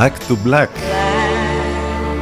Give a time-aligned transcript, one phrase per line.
[0.00, 0.68] Back to Black.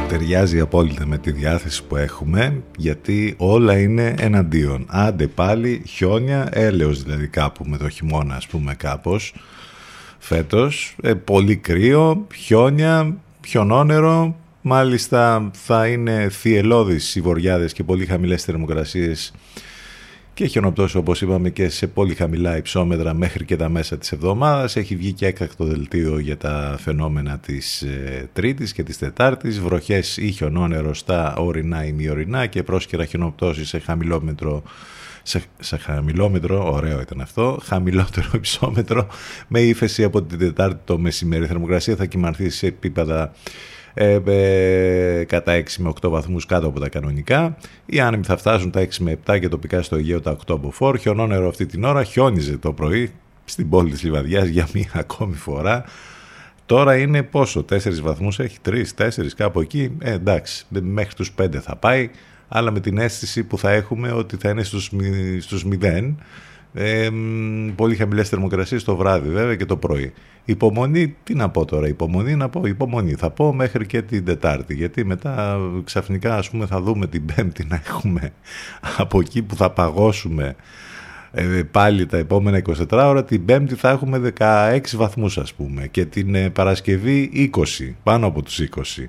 [0.07, 4.85] Ταιριάζει απόλυτα με τη διάθεση που έχουμε γιατί όλα είναι εναντίον.
[4.87, 9.33] Άντε πάλι χιόνια, έλεος δηλαδή κάπου με το χειμώνα ας πούμε κάπως
[10.17, 13.17] Φέτος, ε, πολύ κρύο, χιόνια,
[13.47, 14.35] χιονόνερο.
[14.61, 19.33] Μάλιστα θα είναι θυελώδεις οι βοριάδες και πολύ χαμηλές θερμοκρασίες
[20.39, 24.75] και χιονοπτώσει όπως είπαμε και σε πολύ χαμηλά υψόμετρα μέχρι και τα μέσα της εβδομάδας.
[24.75, 30.17] Έχει βγει και έκτακτο δελτίο για τα φαινόμενα της ε, Τρίτης και της Τετάρτης, βροχές
[30.17, 34.63] ή χιονόνερο στα ορεινά ή μη ορεινά και πρόσκαιρα χιονοπτώσει σε χαμηλόμετρο
[35.23, 39.07] σε, σε χαμηλόμετρο, ωραίο ήταν αυτό, χαμηλότερο υψόμετρο
[39.47, 41.43] με ύφεση από την Τετάρτη το μεσημέρι.
[41.43, 43.31] Η θερμοκρασία θα κοιμανθεί σε επίπεδα
[43.93, 47.57] ε, ε, κατά 6 με 8 βαθμούς κάτω από τα κανονικά.
[47.85, 50.71] Οι άνεμοι θα φτάσουν τα 6 με 7 και τοπικά στο Αιγαίο τα 8 από
[50.71, 50.97] φόρ.
[50.97, 53.11] Χιονόνερο αυτή την ώρα, χιόνιζε το πρωί
[53.45, 55.83] στην πόλη της Λιβαδιάς για μία ακόμη φορά.
[56.65, 59.91] Τώρα είναι πόσο, 4 βαθμούς έχει, 3, 4 κάπου εκεί.
[59.99, 62.09] Ε, εντάξει, μέχρι τους 5 θα πάει,
[62.47, 64.91] αλλά με την αίσθηση που θα έχουμε ότι θα είναι στους,
[65.39, 66.13] στους 0
[66.73, 67.09] ε,
[67.75, 70.13] πολύ χαμηλές θερμοκρασίες το βράδυ βέβαια και το πρωί.
[70.45, 73.13] Υπομονή, τι να πω τώρα, υπομονή να πω, υπομονή.
[73.13, 77.65] Θα πω μέχρι και την Τετάρτη, γιατί μετά ξαφνικά ας πούμε θα δούμε την Πέμπτη
[77.65, 78.33] να έχουμε
[78.97, 80.55] από εκεί που θα παγώσουμε
[81.31, 86.05] ε, πάλι τα επόμενα 24 ώρα, την Πέμπτη θα έχουμε 16 βαθμούς ας πούμε και
[86.05, 89.03] την ε, Παρασκευή 20, πάνω από τους 20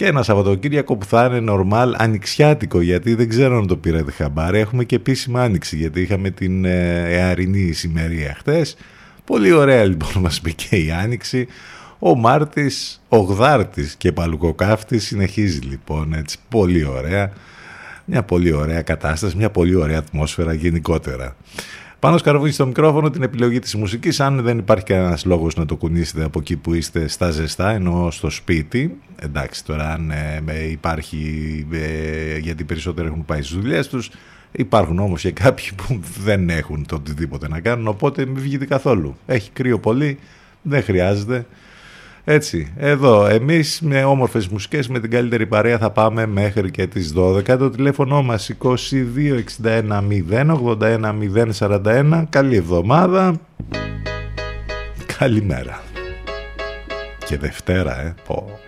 [0.00, 4.58] και ένα Σαββατοκύριακο που θα είναι νορμάλ ανοιξιάτικο γιατί δεν ξέρω αν το πήρατε χαμπάρι.
[4.58, 8.76] Έχουμε και επίσημα άνοιξη γιατί είχαμε την ε, εαρινή ησημερία χτες
[9.24, 11.46] πολύ ωραία λοιπόν μας μπήκε η άνοιξη.
[11.98, 16.38] Ο Μάρτης, ο Γδάρτης και Παλουκοκάφτης συνεχίζει λοιπόν έτσι.
[16.48, 17.32] Πολύ ωραία.
[18.04, 21.36] Μια πολύ ωραία κατάσταση, μια πολύ ωραία ατμόσφαιρα γενικότερα.
[22.00, 24.20] Πάνω σκαρβούγει στο μικρόφωνο την επιλογή της μουσικής.
[24.20, 28.10] Αν δεν υπάρχει κανένας λόγος να το κουνήσετε από εκεί που είστε στα ζεστά ενώ
[28.10, 28.98] στο σπίτι.
[29.16, 34.10] Εντάξει τώρα αν ε, υπάρχει ε, γιατί περισσότεροι έχουν πάει στις δουλειές τους
[34.52, 39.16] υπάρχουν όμως και κάποιοι που δεν έχουν το οτιδήποτε να κάνουν οπότε μην βγείτε καθόλου.
[39.26, 40.18] Έχει κρύο πολύ
[40.62, 41.46] δεν χρειάζεται
[42.32, 47.14] έτσι, εδώ εμείς με όμορφες μουσικές με την καλύτερη παρέα θα πάμε μέχρι και τις
[47.16, 47.56] 12.
[47.58, 50.02] Το τηλέφωνο μας 2261
[50.78, 51.14] 081
[51.58, 52.24] 041.
[52.28, 53.40] Καλή εβδομάδα.
[55.18, 55.82] Καλημέρα.
[57.26, 58.14] Και Δευτέρα, ε.
[58.26, 58.60] Πω.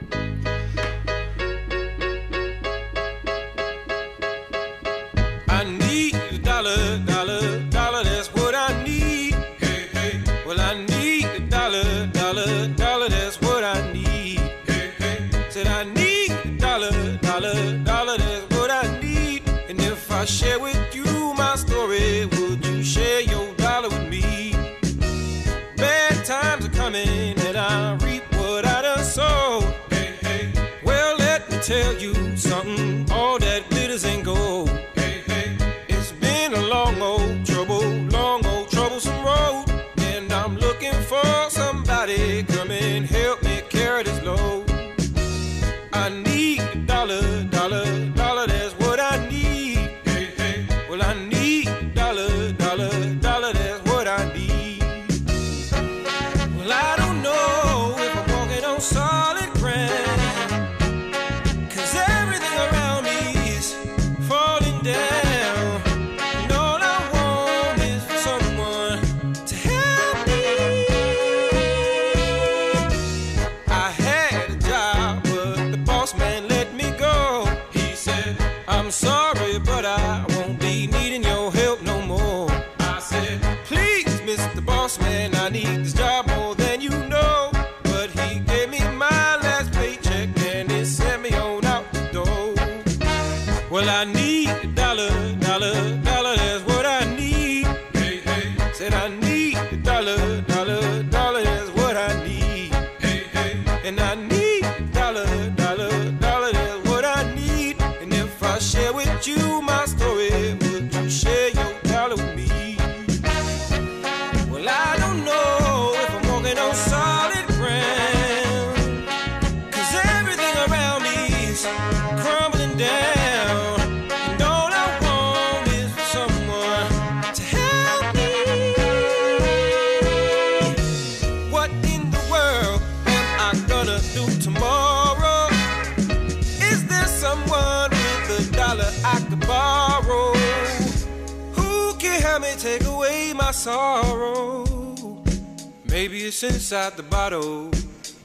[146.43, 147.71] It's inside the bottle.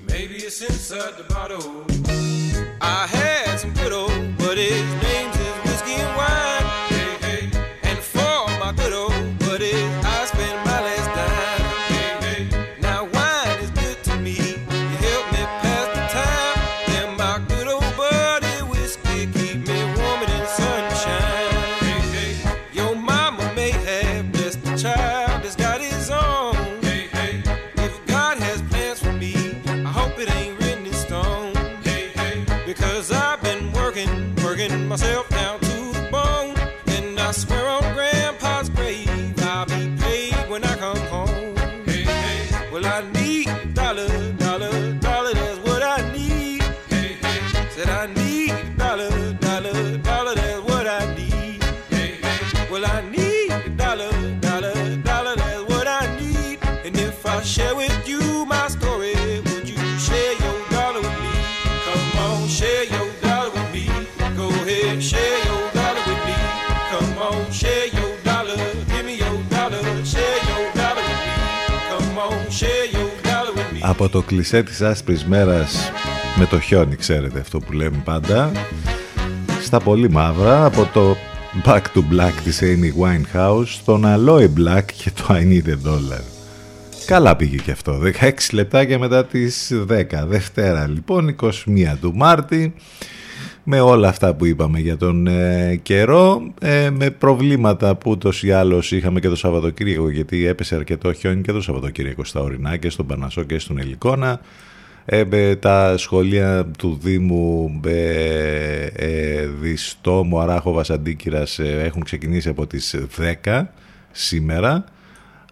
[0.08, 1.86] Maybe it's inside the bottle.
[2.82, 3.26] I had
[74.00, 75.92] Από το κλισέ της άσπρης μέρας
[76.36, 78.51] με το χιόνι, ξέρετε αυτό που λέμε πάντα,
[79.62, 81.16] στα πολύ μαύρα, από το
[81.66, 86.22] Back to Black της Amy Winehouse, στον Aloe Black και το I Need a Dollar.
[87.06, 91.54] Καλά πήγε και αυτό, 16 λεπτάκια μετά τις 10, Δευτέρα λοιπόν, 21
[92.01, 92.74] του Μάρτη,
[93.70, 98.52] με όλα αυτά που είπαμε για τον ε, καιρό, ε, με προβλήματα που ούτως ή
[98.52, 102.90] άλλως είχαμε και το Σαββατοκύριακο, γιατί έπεσε αρκετό χιόνι και το Σαββατοκύριακο στα ορεινά και
[102.90, 104.40] στον Πανασό και στον Ελικόνα.
[105.06, 112.68] Ε, με τα σχολεία του Δήμου ε, ε, Διστόμου, Αράχο, Βασαντίκυρας ε, έχουν ξεκινήσει από
[112.68, 112.96] τις
[113.44, 113.64] 10
[114.12, 114.84] σήμερα.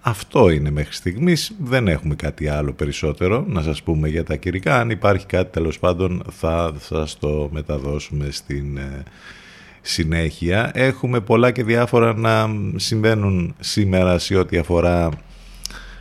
[0.08, 1.56] Αυτό είναι μέχρι στιγμής.
[1.60, 4.80] Δεν έχουμε κάτι άλλο περισσότερο να σας πούμε για τα κυρικά.
[4.80, 9.04] Αν υπάρχει κάτι τέλος πάντων θα σας το μεταδώσουμε στην ε,
[9.82, 10.72] συνέχεια.
[10.74, 15.10] Έχουμε πολλά και διάφορα να συμβαίνουν σήμερα σε ό,τι αφορά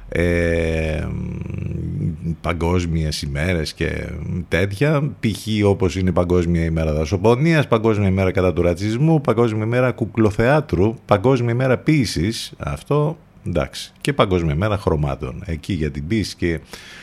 [0.09, 1.09] ε,
[2.41, 4.09] παγκόσμιες ημέρες και
[4.49, 5.65] τέτοια π.χ.
[5.65, 11.53] όπως είναι η Παγκόσμια ημέρα δασοπονίας Παγκόσμια ημέρα κατά του ρατσισμού Παγκόσμια ημέρα κουκλοθεάτρου Παγκόσμια
[11.53, 13.93] ημέρα ποίησης αυτό εντάξει.
[14.01, 15.43] Και Παγκόσμια ημέρα χρωμάτων.
[15.47, 16.61] Εκεί για την ποίηση και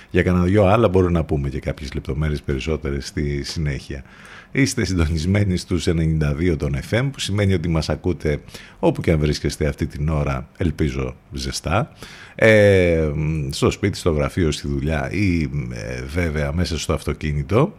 [0.09, 4.03] για κανένα δυο άλλα μπορούμε να πούμε και κάποιες λεπτομέρειες περισσότερες στη συνέχεια.
[4.51, 8.41] Είστε συντονισμένοι στους 92 των FM που σημαίνει ότι μας ακούτε
[8.79, 11.91] όπου και αν βρίσκεστε αυτή την ώρα ελπίζω ζεστά.
[12.35, 13.11] Ε,
[13.49, 17.73] στο σπίτι, στο γραφείο, στη δουλειά ή ε, βέβαια μέσα στο αυτοκίνητο.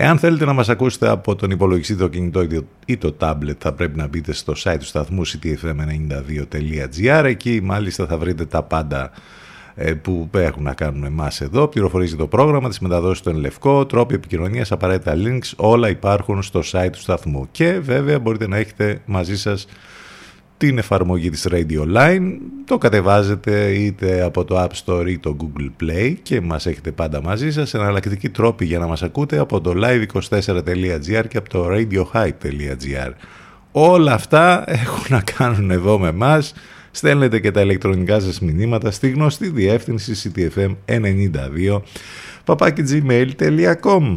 [0.00, 2.46] Εάν θέλετε να μας ακούσετε από τον υπολογιστή, το κινητό
[2.86, 8.18] ή το tablet θα πρέπει να μπείτε στο site του σταθμού ctfm92.gr εκεί μάλιστα θα
[8.18, 9.10] βρείτε τα πάντα
[9.74, 11.68] ε, που έχουν να κάνουν εμάς εδώ.
[11.68, 16.90] Πληροφορίζει το πρόγραμμα, τις μεταδόσεις του Ενλευκό, τρόποι επικοινωνίας, απαραίτητα links, όλα υπάρχουν στο site
[16.92, 17.48] του σταθμού.
[17.50, 19.66] Και βέβαια μπορείτε να έχετε μαζί σας
[20.58, 22.36] την εφαρμογή της Radio Line.
[22.64, 27.22] Το κατεβάζετε είτε από το App Store ή το Google Play και μας έχετε πάντα
[27.22, 27.74] μαζί σας.
[27.74, 33.12] Εναλλακτική τρόπη για να μας ακούτε από το live24.gr και από το radiohype.gr.
[33.72, 36.54] Όλα αυτά έχουν να κάνουν εδώ με μας.
[36.90, 41.80] Στέλνετε και τα ηλεκτρονικά σας μηνύματα στη γνωστή διεύθυνση ctfm92
[42.44, 44.16] papakigmail.com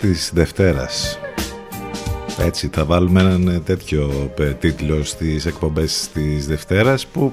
[0.00, 1.18] της Δευτέρας.
[2.44, 7.32] Έτσι θα βάλουμε έναν τέτοιο τίτλο στις εκπομπές της Δευτέρας που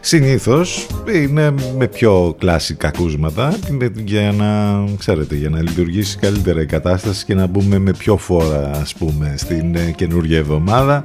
[0.00, 3.58] συνήθως είναι με πιο κλάσικα κούσματα
[4.04, 8.70] για να, ξέρετε, για να λειτουργήσει καλύτερα η κατάσταση και να μπούμε με πιο φόρα
[8.70, 11.04] ας πούμε στην ε, καινούργια εβδομάδα.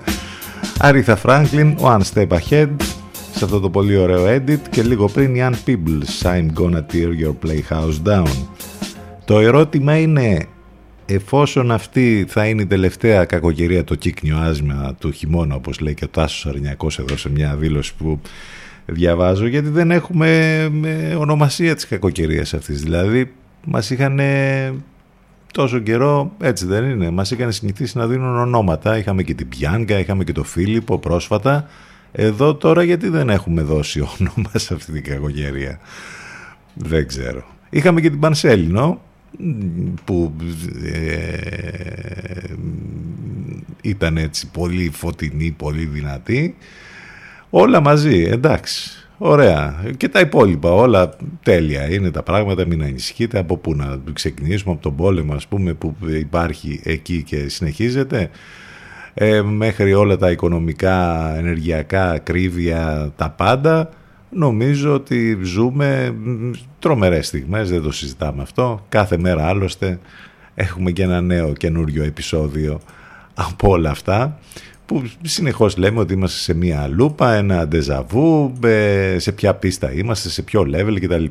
[0.79, 2.69] Αρίθα Franklin, One Step Ahead,
[3.36, 7.36] σε αυτό το πολύ ωραίο edit και λίγο πριν Ian Peebles, I'm gonna tear your
[7.45, 8.29] playhouse down.
[9.25, 10.47] Το ερώτημα είναι
[11.07, 16.03] εφόσον αυτή θα είναι η τελευταία κακοκαιρία το κύκνιο άσμα του χειμώνα όπως λέει και
[16.03, 18.21] ο Τάσος Αρνιακός εδώ σε μια δήλωση που
[18.85, 20.71] διαβάζω γιατί δεν έχουμε
[21.17, 22.81] ονομασία της κακοκαιρίας αυτής.
[22.81, 23.33] Δηλαδή
[23.65, 24.19] μας είχαν
[25.53, 28.97] τόσο καιρό έτσι δεν είναι μας είχαν συνηθίσει να δίνουν ονόματα.
[28.97, 31.67] Είχαμε και την Πιάνκα, είχαμε και το Φίλιππο πρόσφατα.
[32.11, 35.79] Εδώ τώρα γιατί δεν έχουμε δώσει όνομα σε αυτή την κακοκαιρία;
[36.73, 37.43] Δεν ξέρω.
[37.69, 39.01] Είχαμε και την Πανσέλινο
[40.03, 40.33] που
[40.83, 42.53] ε,
[43.81, 46.55] ήταν έτσι πολύ φωτεινή, πολύ δυνατή.
[47.49, 49.83] Όλα μαζί, εντάξει ωραία.
[49.97, 51.09] Και τα υπόλοιπα όλα
[51.43, 53.39] τέλεια είναι τα πράγματα, μην ανησυχείτε.
[53.39, 58.29] Από πού να ξεκινήσουμε από τον πόλεμο ας πούμε που υπάρχει εκεί και συνεχίζεται.
[59.13, 63.89] Ε, μέχρι όλα τα οικονομικά, ενεργειακά, ακρίβεια, τα πάντα
[64.29, 66.15] Νομίζω ότι ζούμε
[66.79, 68.85] τρομερές στιγμές, δεν το συζητάμε αυτό.
[68.89, 69.99] Κάθε μέρα άλλωστε
[70.55, 72.79] έχουμε και ένα νέο καινούριο επεισόδιο
[73.33, 74.39] από όλα αυτά
[74.85, 78.53] που συνεχώς λέμε ότι είμαστε σε μία λούπα, ένα ντεζαβού,
[79.17, 81.25] σε ποια πίστα είμαστε, σε ποιο level κτλ.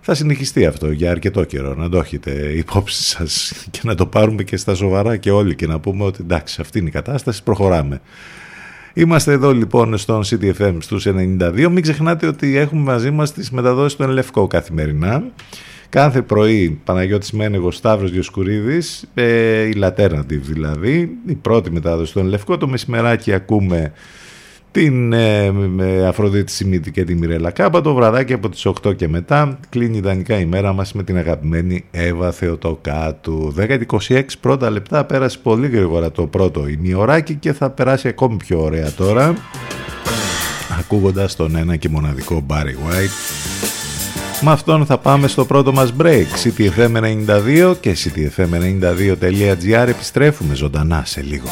[0.00, 4.42] Θα συνεχιστεί αυτό για αρκετό καιρό, να το έχετε υπόψη σας και να το πάρουμε
[4.42, 8.00] και στα σοβαρά και όλοι και να πούμε ότι εντάξει αυτή είναι η κατάσταση, προχωράμε.
[8.94, 11.68] Είμαστε εδώ λοιπόν στον CTFM στους 92.
[11.70, 15.22] Μην ξεχνάτε ότι έχουμε μαζί μας τις μεταδόσεις του Ενλευκό καθημερινά.
[15.88, 22.58] Κάθε πρωί Παναγιώτης Μένεγος, Σταύρος Διοσκουρίδης, ε, η Laternative δηλαδή, η πρώτη μετάδοση του Ενλευκό.
[22.58, 23.92] Το μεσημεράκι ακούμε
[24.72, 25.52] την ε,
[26.06, 29.58] Αφροδίτη Σιμίτη και τη Μιρέλα Κάμπα το βραδάκι από τις 8 και μετά.
[29.68, 33.54] Κλείνει ιδανικά η μέρα μας με την αγαπημένη Εύα Θεοτοκάτου.
[34.08, 38.92] 10-26 πρώτα λεπτά πέρασε πολύ γρήγορα το πρώτο ημιωράκι και θα περάσει ακόμη πιο ωραία
[38.92, 39.34] τώρα
[40.78, 43.40] ακούγοντας τον ένα και μοναδικό Barry White.
[44.40, 46.26] Με αυτόν θα πάμε στο πρώτο μας break.
[46.44, 51.48] CTFM92 και CTFM92.gr επιστρέφουμε ζωντανά σε λίγο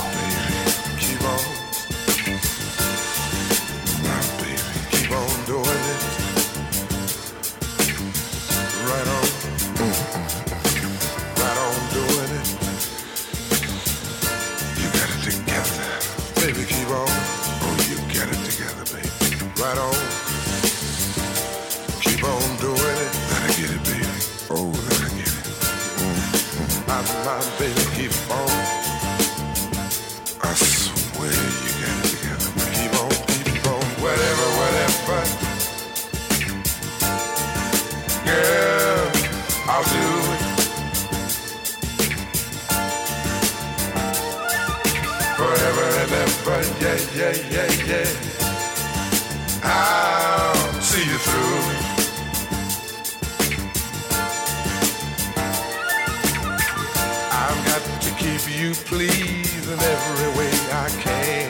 [58.29, 60.53] Keep you pleased in every way
[60.85, 61.49] I can.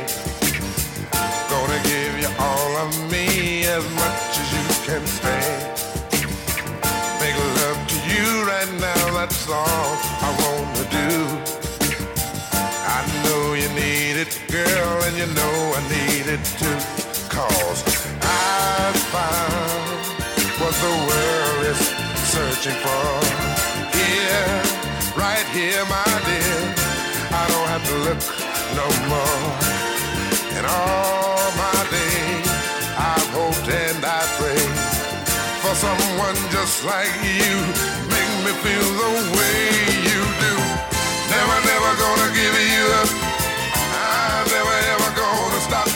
[1.51, 5.65] Gonna give you all of me as much as you can stand.
[7.19, 9.91] Make love to you right now, that's all
[10.23, 11.11] I wanna do.
[12.97, 16.79] I know you need it, girl, and you know I need it too.
[17.29, 17.83] Cause
[18.23, 19.99] I found
[20.61, 21.81] what the world is
[22.35, 23.09] searching for.
[23.99, 24.63] Here,
[25.17, 26.08] right here, my
[28.09, 28.25] look
[28.73, 29.45] no more.
[30.57, 32.49] And all my days
[32.97, 34.77] I've hoped and I prayed
[35.61, 37.57] for someone just like you.
[38.09, 39.61] Make me feel the way
[40.09, 40.55] you do.
[41.33, 43.11] Never, never gonna give you up.
[43.93, 45.89] I'm never ever gonna stop.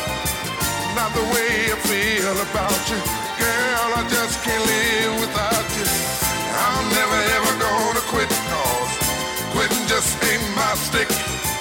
[0.99, 3.01] Not the way I feel about you,
[3.41, 3.89] girl.
[4.01, 5.87] I just can't live without you.
[6.61, 8.93] I'm never ever gonna quit, cause
[9.53, 11.52] quitting just ain't my stick.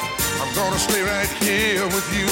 [0.55, 2.27] Gonna stay right here with you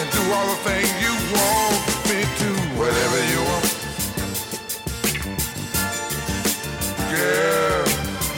[0.00, 2.48] and do all the things you want me to.
[2.78, 3.66] Whatever you want.
[7.10, 7.86] Girl,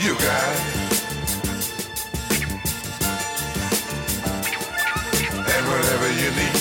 [0.01, 0.61] you got it.
[5.53, 6.59] And whatever you need.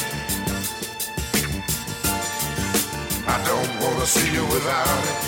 [3.26, 5.27] I don't wanna see you without it.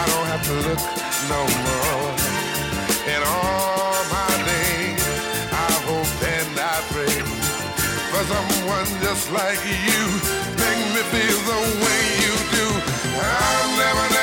[0.00, 0.82] I don't have to look
[1.34, 2.10] no more.
[3.14, 5.02] In all my days,
[5.52, 7.16] I hope and I pray
[8.10, 10.02] for someone just like you.
[10.62, 12.66] Make me feel the way you do.
[13.22, 14.13] I'm never,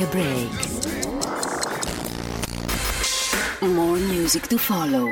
[0.00, 0.52] take a break.
[3.78, 5.06] More music to follow.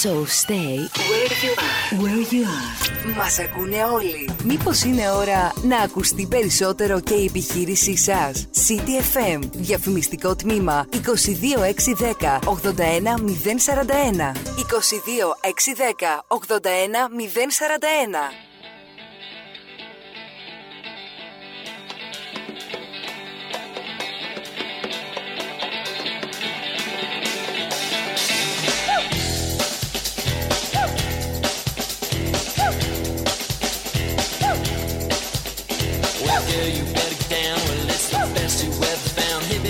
[0.00, 0.74] So stay
[1.10, 1.76] Where you are.
[2.02, 2.72] where you are.
[3.16, 4.30] Μας ακούνε όλοι.
[4.44, 9.38] Μήπως είναι ώρα να ακουστεί περισσότερο και η επιχείρησή σας; CTFM.
[9.52, 14.32] Διαφημιστικό τμήμα 22610 81041.
[14.56, 18.47] 22610 81041.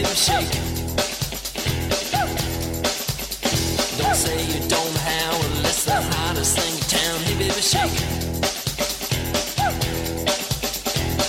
[0.08, 0.16] Don't
[4.16, 4.96] say you don't
[6.88, 7.20] town.
[7.20, 7.92] Hey, baby, shake.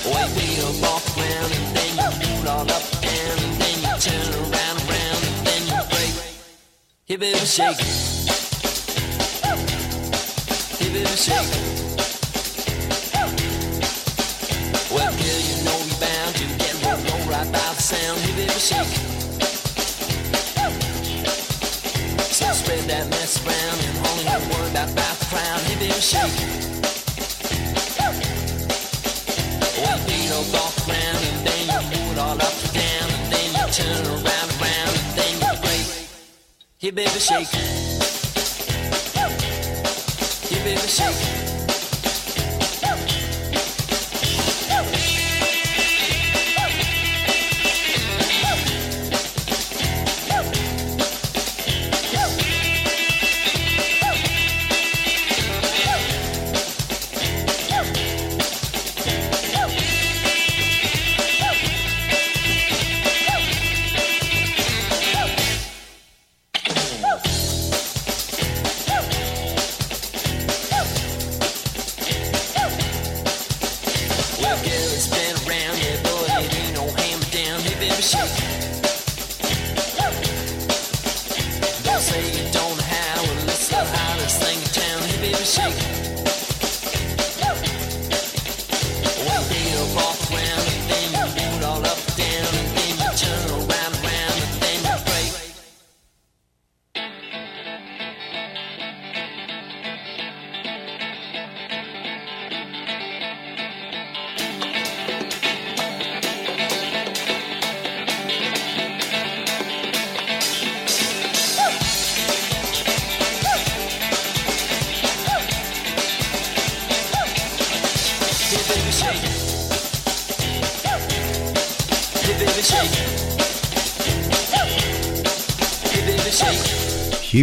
[0.06, 0.46] Wait, we
[0.84, 6.14] up and then you all up and then you turn around, and then you break.
[7.06, 7.78] Hey, baby, shake.
[10.80, 11.79] Baby, shake.
[17.90, 18.20] Sound.
[18.22, 18.94] Hey, baby, shake.
[22.38, 25.60] So spread that mess around and only don't worry about, about the crowd.
[25.66, 26.38] Hey, baby, shake.
[29.82, 33.08] Well, beat up off the ground and then you move it all up and down
[33.10, 35.86] and then you turn around, around and then you break.
[36.78, 37.50] Hey, baby, shake.
[40.46, 41.59] Hey, baby, shake.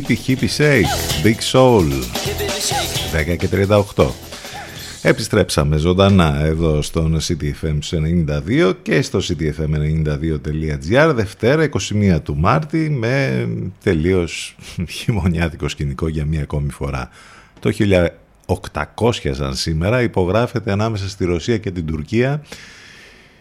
[0.09, 0.87] Hippie Hippie Shake,
[1.25, 3.33] Big Soul, Hey, baby, shake.
[3.33, 3.49] 10 και
[3.97, 4.07] 38.
[5.03, 11.69] Επιστρέψαμε ζωντανά εδώ στον CTFM 92 και στο ctfm92.gr Δευτέρα
[12.15, 13.49] 21 του Μάρτη με
[13.83, 14.57] τελείως
[14.89, 17.11] χειμωνιάτικο σκηνικό για μία ακόμη φορά.
[17.61, 17.71] Το
[18.47, 22.43] 1800 σαν σήμερα υπογράφεται ανάμεσα στη Ρωσία και την Τουρκία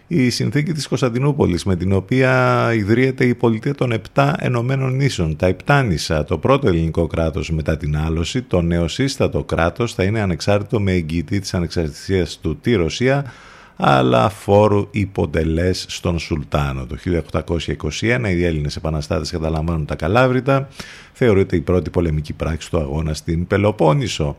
[0.07, 5.35] η συνθήκη της Κωνσταντινούπολης με την οποία ιδρύεται η πολιτεία των Επτά Ενωμένων Νήσων.
[5.35, 10.79] Τα Επτάνησα, το πρώτο ελληνικό κράτος μετά την άλωση, το νεοσύστατο κράτος θα είναι ανεξάρτητο
[10.79, 13.33] με εγγυητή της ανεξαρτησίας του τη Ρωσία
[13.75, 16.85] αλλά φόρου υποτελές στον Σουλτάνο.
[16.85, 20.67] Το 1821 οι Έλληνες επαναστάτες καταλαμβάνουν τα Καλάβρητα,
[21.13, 24.37] θεωρείται η πρώτη πολεμική πράξη του αγώνα στην Πελοπόννησο.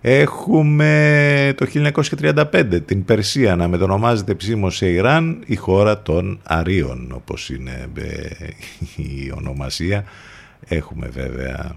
[0.00, 1.66] Έχουμε το
[2.20, 8.28] 1935 την Περσία να μετονομάζεται ψήμως σε Ιράν η χώρα των Αρίων όπως είναι ε,
[8.96, 10.04] η ονομασία.
[10.68, 11.76] Έχουμε βέβαια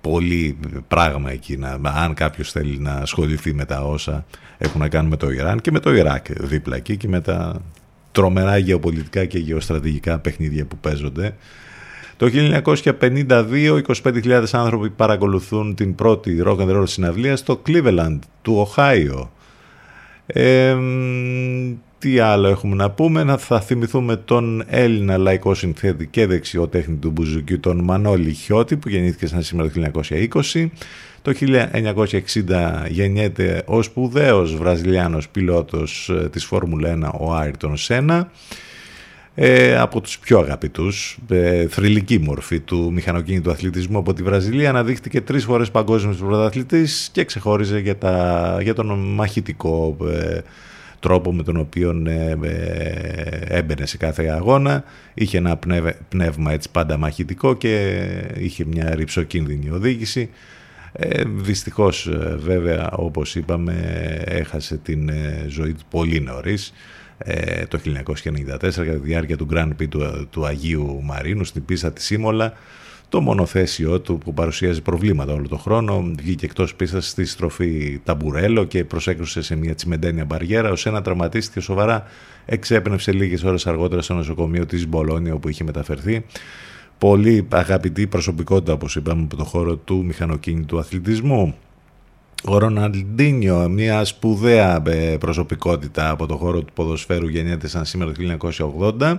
[0.00, 0.58] πολύ
[0.88, 1.56] πράγμα εκεί.
[1.56, 4.24] Να, αν κάποιος θέλει να ασχοληθεί με τα όσα
[4.58, 7.62] έχουν να κάνουν με το Ιράν και με το Ιράκ δίπλα εκεί και με τα
[8.12, 11.36] τρομερά γεωπολιτικά και γεωστρατηγικά παιχνίδια που παίζονται.
[12.16, 12.30] Το
[13.00, 19.32] 1952 25.000 άνθρωποι παρακολουθούν την πρώτη rock and roll συναυλία στο Cleveland του Οχάιο.
[20.26, 20.76] Ε,
[21.98, 27.10] τι άλλο έχουμε να πούμε, να θα θυμηθούμε τον Έλληνα λαϊκό συνθέτη και δεξιότεχνη του
[27.10, 30.00] Μπουζουκιού, τον Μανώλη Χιώτη, που γεννήθηκε σαν σήμερα το
[30.52, 30.66] 1920.
[31.22, 31.32] Το
[32.44, 38.30] 1960 γεννιέται ο σπουδαίος βραζιλιάνος πιλότος ε, της Φόρμουλα 1, ο Άιρτον Σένα,
[39.34, 45.20] ε, από τους πιο αγαπητούς, ε, θρηλυκή μορφή του μηχανοκίνητου αθλητισμού από τη Βραζιλία, αναδείχθηκε
[45.20, 50.38] τρεις φορές παγκόσμιος πρωταθλητής και ξεχώριζε για, τα, για τον μαχητικό ε,
[51.04, 54.84] τρόπο με τον οποίο ε, ε, έμπαινε σε κάθε αγώνα.
[55.14, 55.58] Είχε ένα
[56.08, 58.02] πνεύμα έτσι πάντα μαχητικό και
[58.38, 60.30] είχε μια ρηψοκίνδυνη οδήγηση.
[60.92, 63.74] Ε, δυστυχώς ε, βέβαια όπως είπαμε
[64.24, 65.10] έχασε την
[65.48, 66.72] ζωή του πολύ νωρίς
[67.68, 72.04] το 1994 κατά τη διάρκεια του Grand Prix του, του Αγίου Μαρίνου στην πίστα της
[72.04, 72.52] Σίμολα.
[73.08, 78.64] Το μονοθέσιο του που παρουσιάζει προβλήματα όλο τον χρόνο βγήκε εκτός πίστας στη στροφή ταμπουρέλο
[78.64, 80.70] και προσέκρουσε σε μια τσιμεντένια μπαριέρα.
[80.70, 82.06] Ως ένα τραυματίστηκε σοβαρά
[82.44, 86.24] εξέπνευσε λίγες ώρες αργότερα στο νοσοκομείο της Μπολόνια όπου είχε μεταφερθεί.
[86.98, 91.54] Πολύ αγαπητή προσωπικότητα όπως είπαμε από το χώρο του μηχανοκίνητου αθλητισμού
[92.44, 98.38] ο Ροναλντίνιο, μια σπουδαία ε, προσωπικότητα από το χώρο του ποδοσφαίρου γεννιέται σαν σήμερα το
[99.00, 99.18] 1980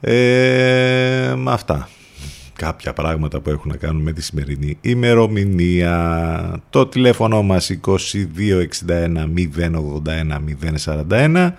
[0.00, 1.88] ε, αυτά
[2.60, 6.60] κάποια πράγματα που έχουν να κάνουν με τη σημερινή ημερομηνία.
[6.70, 8.00] Το τηλέφωνο μας 2261
[9.56, 10.40] 081
[11.10, 11.52] 041.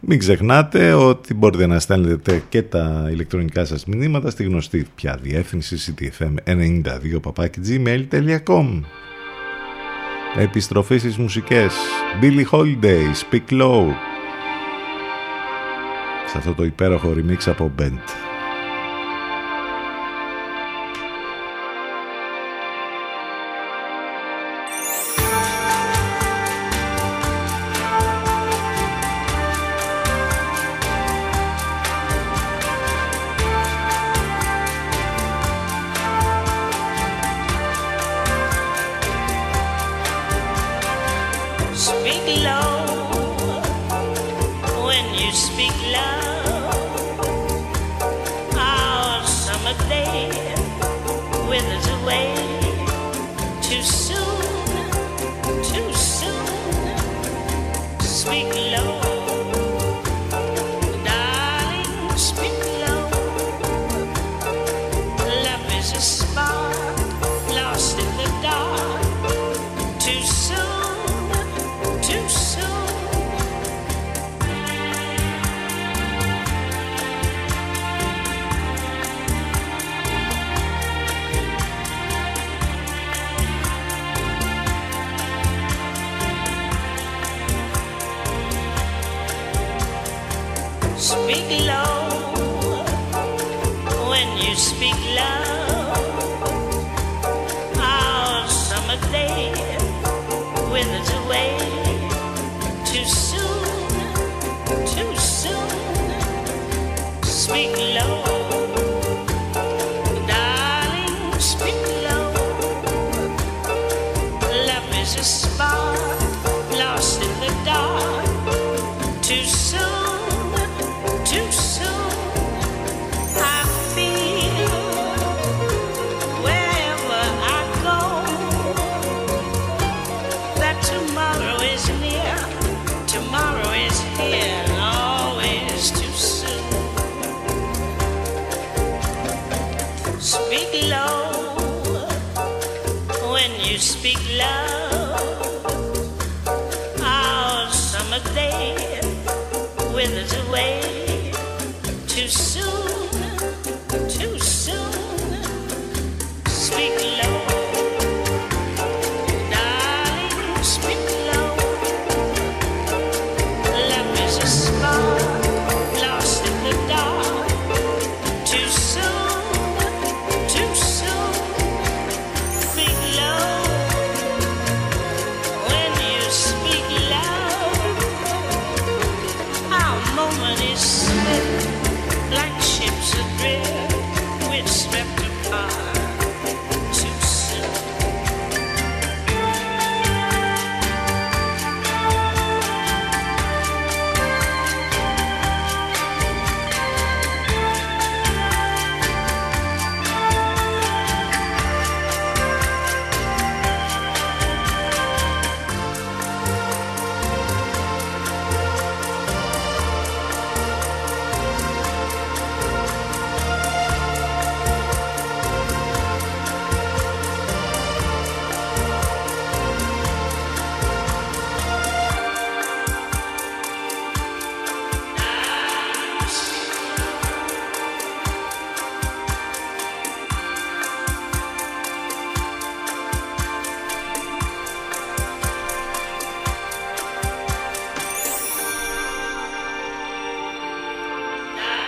[0.00, 5.94] Μην ξεχνάτε ότι μπορείτε να στέλνετε και τα ηλεκτρονικά σας μηνύματα στη γνωστή πια διεύθυνση
[5.96, 7.20] ctfm92
[7.66, 8.80] gmail.com
[10.38, 11.74] Επιστροφή στις μουσικές
[12.22, 13.86] Billy Holiday, Speak Low
[16.26, 18.27] σε αυτό το υπέροχο remix από Bent.
[41.78, 42.97] Speak low.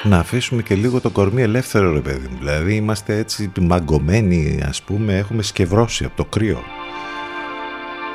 [0.03, 2.36] Να αφήσουμε και λίγο το κορμί ελεύθερο ρε παιδί μου.
[2.38, 6.62] Δηλαδή είμαστε έτσι μαγκωμένοι ας πούμε, έχουμε σκευρώσει από το κρύο.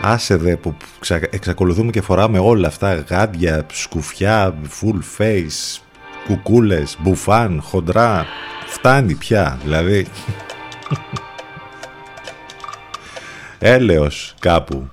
[0.01, 5.79] Άσε δε που ξα- εξακολουθούμε και φοράμε όλα αυτά γάντια, σκουφιά, full face,
[6.27, 8.25] κουκούλες, μπουφάν, χοντρά.
[8.67, 10.05] Φτάνει πια, δηλαδή.
[13.59, 14.89] Έλεος κάπου.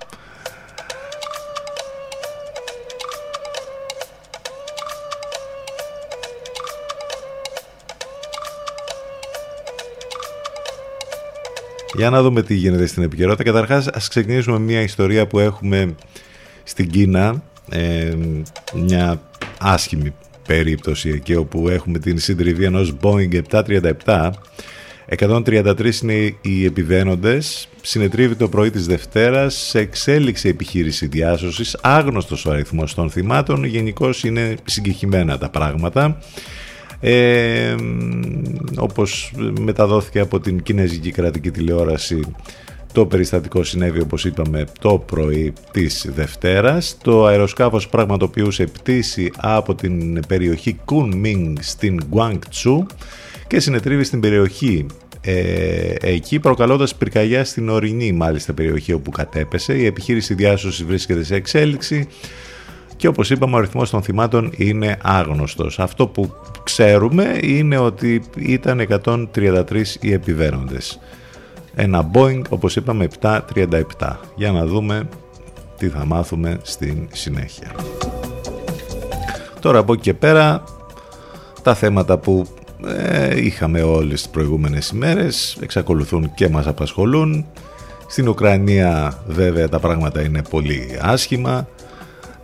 [11.94, 13.42] Για να δούμε τι γίνεται στην επικαιρότητα.
[13.42, 15.94] Καταρχάς, ας ξεκινήσουμε μια ιστορία που έχουμε
[16.62, 17.42] στην Κίνα.
[17.70, 18.14] Ε,
[18.74, 19.20] μια
[19.58, 20.14] άσχημη
[20.46, 24.30] περίπτωση εκεί όπου έχουμε την συντριβή ενός Boeing 737
[25.18, 32.50] 133 είναι οι επιβαίνοντες συνετρίβει το πρωί της Δευτέρας σε εξέλιξη επιχείρηση διάσωσης άγνωστος ο
[32.50, 36.18] αριθμός των θυμάτων γενικώς είναι συγκεκριμένα τα πράγματα
[37.04, 37.74] ε,
[38.76, 42.20] όπως μεταδόθηκε από την Κινέζικη Κρατική Τηλεόραση
[42.92, 46.96] το περιστατικό συνέβη όπως είπαμε το πρωί της Δευτέρας.
[47.02, 52.86] Το αεροσκάφος πραγματοποιούσε πτήση από την περιοχή Kunming στην Guangzhou
[53.46, 54.86] και συνετρίβει στην περιοχή
[55.20, 59.74] ε, εκεί προκαλώντας πυρκαγιά στην ορεινή μάλιστα περιοχή όπου κατέπεσε.
[59.74, 62.08] Η επιχείρηση διάσωσης βρίσκεται σε εξέλιξη
[63.02, 65.78] και όπως είπαμε ο αριθμός των θυμάτων είναι άγνωστος.
[65.78, 70.98] Αυτό που ξέρουμε είναι ότι ήταν 133 οι επιβαίνοντες.
[71.74, 74.16] Ένα Boeing όπως είπαμε 737.
[74.36, 75.08] Για να δούμε
[75.78, 77.70] τι θα μάθουμε στην συνέχεια.
[79.60, 80.64] Τώρα από εκεί και πέρα
[81.62, 82.46] τα θέματα που
[82.86, 87.46] ε, είχαμε όλες τις προηγούμενες ημέρες εξακολουθούν και μας απασχολούν.
[88.06, 91.66] Στην Ουκρανία βέβαια τα πράγματα είναι πολύ άσχημα.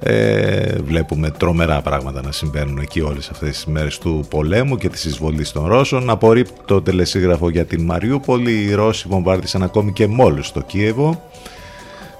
[0.00, 5.04] Ε, βλέπουμε τρομερά πράγματα να συμβαίνουν εκεί όλες αυτές τις μέρες του πολέμου και της
[5.04, 6.10] εισβολής των Ρώσων.
[6.10, 8.52] Απορρίπτει το τελεσίγραφο για την Μαριούπολη.
[8.52, 11.22] Οι Ρώσοι βομβάρδισαν ακόμη και μόλις στο Κίεβο.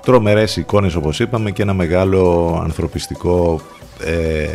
[0.03, 3.61] Τρομερές εικόνες όπως είπαμε και ένα μεγάλο ανθρωπιστικό
[4.05, 4.49] ε,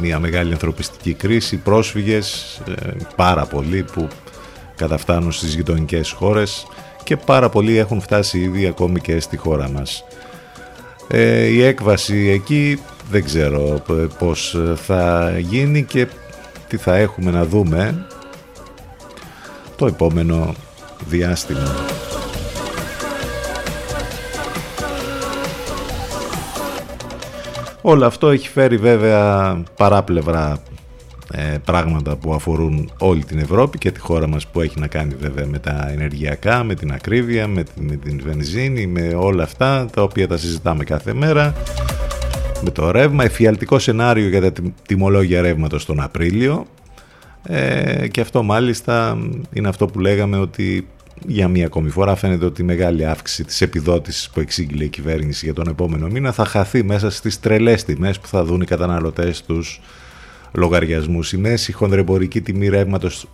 [0.00, 4.08] μια μεγάλη ανθρωπιστική κρίση, πρόσφυγες, ε, πάρα πολλοί που
[4.76, 6.66] καταφτάνουν στις γειτονικές χώρες
[7.04, 10.04] και πάρα πολλοί έχουν φτάσει ήδη ακόμη και στη χώρα μας.
[11.12, 12.80] Ε, η έκβαση εκεί
[13.10, 13.82] δεν ξέρω
[14.18, 16.06] πώς θα γίνει και
[16.68, 18.06] τι θα έχουμε να δούμε
[19.76, 20.54] το επόμενο
[21.06, 21.74] διάστημα.
[27.82, 30.69] Όλο αυτό έχει φέρει βέβαια παράπλευρα ε,
[31.64, 35.46] πράγματα που αφορούν όλη την Ευρώπη και τη χώρα μας που έχει να κάνει βέβαια
[35.46, 40.28] με τα ενεργειακά, με την ακρίβεια, με, με την βενζίνη, με όλα αυτά τα οποία
[40.28, 41.54] τα συζητάμε κάθε μέρα.
[42.62, 44.52] Με το ρεύμα, εφιαλτικό σενάριο για τα
[44.86, 46.66] τιμολόγια ρεύματος τον Απρίλιο
[47.42, 49.18] ε, και αυτό μάλιστα
[49.52, 50.86] είναι αυτό που λέγαμε ότι
[51.26, 55.44] για μία ακόμη φορά φαίνεται ότι η μεγάλη αύξηση της επιδότησης που εξήγηλε η κυβέρνηση
[55.44, 59.42] για τον επόμενο μήνα θα χαθεί μέσα στις τρελές τιμές που θα δουν οι καταναλωτές
[59.42, 59.80] τους
[60.52, 61.32] λογαριασμούς.
[61.32, 63.26] Η μέση χονδρεμπορική τιμή ρεύματος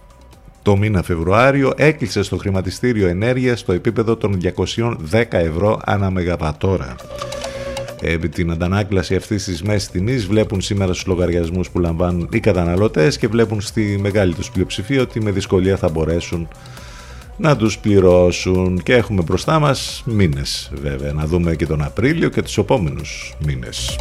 [0.63, 6.95] το μήνα Φεβρουάριο έκλεισε στο χρηματιστήριο ενέργειας στο επίπεδο των 210 ευρώ ανά μεγαβατόρα.
[8.01, 13.19] Ε, την αντανάκλαση αυτής της μέσης τιμής βλέπουν σήμερα στους λογαριασμούς που λαμβάνουν οι καταναλωτές
[13.19, 16.49] και βλέπουν στη μεγάλη τους πλειοψηφία ότι με δυσκολία θα μπορέσουν
[17.37, 22.43] να τους πληρώσουν και έχουμε μπροστά μας μήνες βέβαια να δούμε και τον Απρίλιο και
[22.43, 23.97] τους επόμενους μήνες.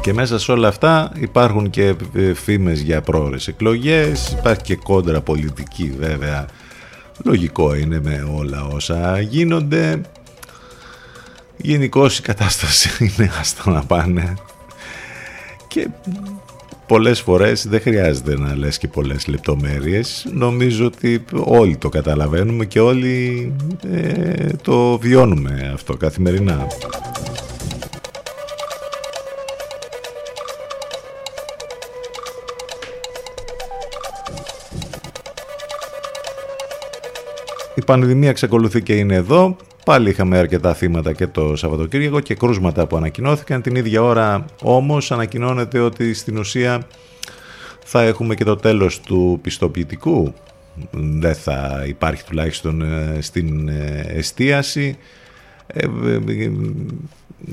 [0.00, 1.94] Και μέσα σε όλα αυτά υπάρχουν και
[2.34, 6.46] φήμες για πρόορες εκλογές, υπάρχει και κόντρα πολιτική βέβαια.
[7.24, 10.00] Λογικό είναι με όλα όσα γίνονται.
[11.56, 14.34] Γενικώς η κατάσταση είναι άστα να πάνε.
[15.68, 15.88] Και
[16.86, 20.26] πολλές φορές δεν χρειάζεται να λες και πολλές λεπτομέρειες.
[20.32, 23.52] Νομίζω ότι όλοι το καταλαβαίνουμε και όλοι
[23.92, 26.66] ε, το βιώνουμε αυτό καθημερινά.
[37.90, 39.56] Πανδημία εξακολουθεί και είναι εδώ.
[39.84, 43.62] Πάλι είχαμε αρκετά θύματα και το Σαββατοκύριακο και κρούσματα που ανακοινώθηκαν.
[43.62, 46.86] Την ίδια ώρα όμως ανακοινώνεται ότι στην ουσία
[47.84, 50.34] θα έχουμε και το τέλος του πιστοποιητικού.
[50.90, 52.82] Δεν θα υπάρχει τουλάχιστον
[53.18, 53.68] στην
[54.06, 54.96] εστίαση.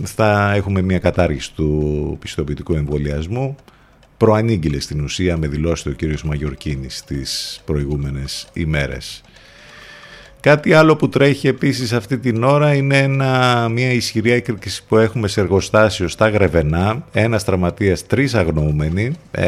[0.03, 3.55] Θα έχουμε μια κατάργηση του πιστοποιητικού εμβολιασμού.
[4.17, 9.21] Προανήγγειλε στην ουσία με δηλώσεις ο κύριος Μαγιορκίνης τις προηγούμενες ημέρες.
[10.39, 15.27] Κάτι άλλο που τρέχει επίσης αυτή την ώρα είναι ένα, μια ισχυρή έκρηξη που έχουμε
[15.27, 17.05] σε εργοστάσιο στα Γρεβενά.
[17.11, 19.11] Ένας τραυματίας, τρεις αγνοούμενοι.
[19.31, 19.45] Ε,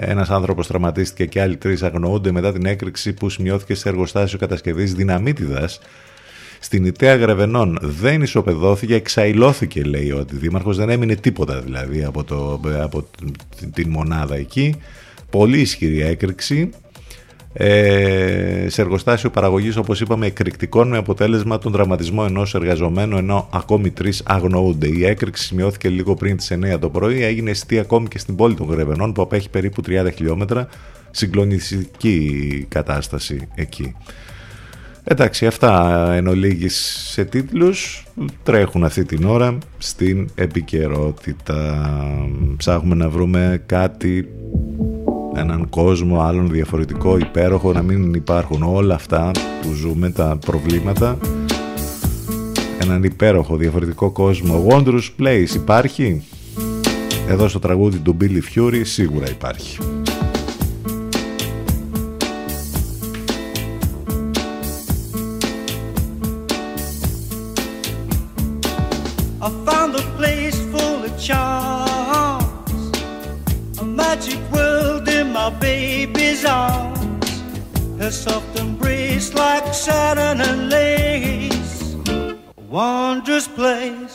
[0.00, 4.94] ένας άνθρωπος τραυματίστηκε και άλλοι τρεις αγνοούνται μετά την έκρηξη που σημειώθηκε σε εργοστάσιο κατασκευής
[4.94, 5.80] δυναμίτιδας
[6.58, 12.60] στην Ιταία Γρεβενών δεν ισοπεδώθηκε, εξαϊλώθηκε λέει ο αντιδήμαρχος, δεν έμεινε τίποτα δηλαδή από, το,
[12.82, 13.08] από
[13.72, 14.74] την μονάδα εκεί.
[15.30, 16.70] Πολύ ισχυρή έκρηξη
[17.58, 23.90] ε, σε εργοστάσιο παραγωγής όπως είπαμε εκρηκτικών με αποτέλεσμα τον δραματισμό ενός εργαζομένου ενώ ακόμη
[23.90, 24.86] τρεις αγνοούνται.
[24.86, 28.54] Η έκρηξη σημειώθηκε λίγο πριν τις 9 το πρωί, έγινε αισθή ακόμη και στην πόλη
[28.54, 30.68] των Γρεβενών που απέχει περίπου 30 χιλιόμετρα,
[31.10, 33.94] συγκλονιστική κατάσταση εκεί.
[35.04, 38.06] Εντάξει, αυτά εν ολίγης σε τίτλους
[38.42, 41.88] τρέχουν αυτή την ώρα στην επικαιρότητα.
[42.56, 44.28] Ψάχνουμε να βρούμε κάτι,
[45.36, 49.30] έναν κόσμο άλλον διαφορετικό, υπέροχο, να μην υπάρχουν όλα αυτά
[49.62, 51.18] που ζούμε, τα προβλήματα.
[52.80, 54.66] Έναν υπέροχο διαφορετικό κόσμο.
[54.70, 56.22] Wondrous Place υπάρχει;
[57.28, 59.78] Εδώ στο τραγούδι του Billy Fury σίγουρα υπάρχει.
[69.46, 70.05] I found a
[78.06, 82.38] her soft embrace like satin and lace, a
[82.70, 84.05] wondrous place.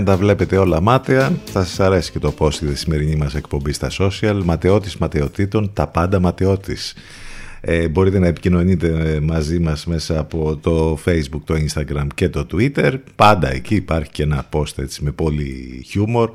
[0.00, 3.76] Αν τα βλέπετε όλα μάταια, θα σας αρέσει και το post η σημερινή μας εκπομπής
[3.76, 4.40] στα social.
[4.44, 6.94] Ματαιώτης ματαιωτήτων, τα πάντα ματαιώτης.
[7.60, 12.94] Ε, μπορείτε να επικοινωνείτε μαζί μας μέσα από το facebook, το instagram και το twitter.
[13.16, 16.30] Πάντα εκεί υπάρχει και ένα post έτσι με πολύ χιούμορ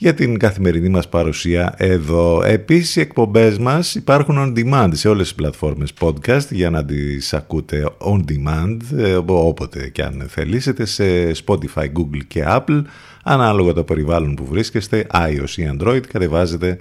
[0.00, 2.42] για την καθημερινή μας παρουσία εδώ.
[2.42, 7.34] Επίσης οι εκπομπές μας υπάρχουν on demand σε όλες τις πλατφόρμες podcast για να τις
[7.34, 12.82] ακούτε on demand ε, όποτε και αν θελήσετε σε Spotify, Google και Apple
[13.22, 16.78] ανάλογα το περιβάλλον που βρίσκεστε, iOS ή Android κατεβάζετε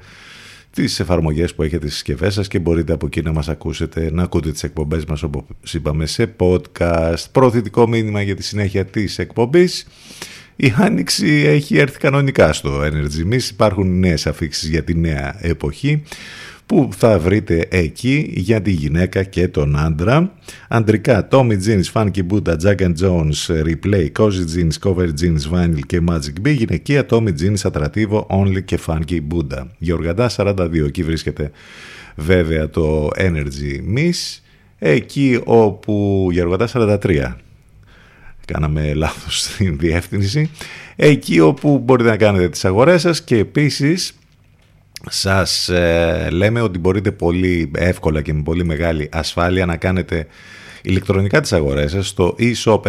[0.72, 4.24] τις εφαρμογές που έχετε στις συσκευές σας και μπορείτε από εκεί να μας ακούσετε, να
[4.24, 7.24] ακούτε τις εκπομπές μας όπως είπαμε σε podcast.
[7.32, 9.86] Προωθητικό μήνυμα για τη συνέχεια της εκπομπής.
[10.62, 13.49] Η Άνοιξη έχει έρθει κανονικά στο Energy Miss.
[13.51, 16.03] Υπάρχουν νέες αφήξεις για τη νέα εποχή
[16.66, 20.34] που θα βρείτε εκεί για τη γυναίκα και τον άντρα.
[20.68, 26.01] Αντρικά, Tommy Jeans, Funky Buddha, Jack and Jones, Replay, Cozy Jeans, Cover Jeans, Vinyl και
[26.07, 26.53] Magic B.
[26.53, 29.66] Γυναικεία, Tommy Jeans, Ατρατίβο, Only και Funky Buddha.
[29.78, 31.51] Γεωργαντά 42, εκεί βρίσκεται
[32.16, 34.39] βέβαια το Energy Miss.
[34.80, 37.36] Εκεί όπου Γεωργαντά 43
[38.54, 40.50] κάναμε λάθος στην διεύθυνση.
[40.95, 44.14] Εκεί όπου μπορείτε να κάνετε τις αγορές σας και επίσης
[45.10, 50.28] σας ε, λέμε ότι μπορείτε πολύ εύκολα και με πολύ μεγάλη ασφάλεια να κάνετε
[50.82, 52.82] ηλεκτρονικά τις αγορές σας στο e-shop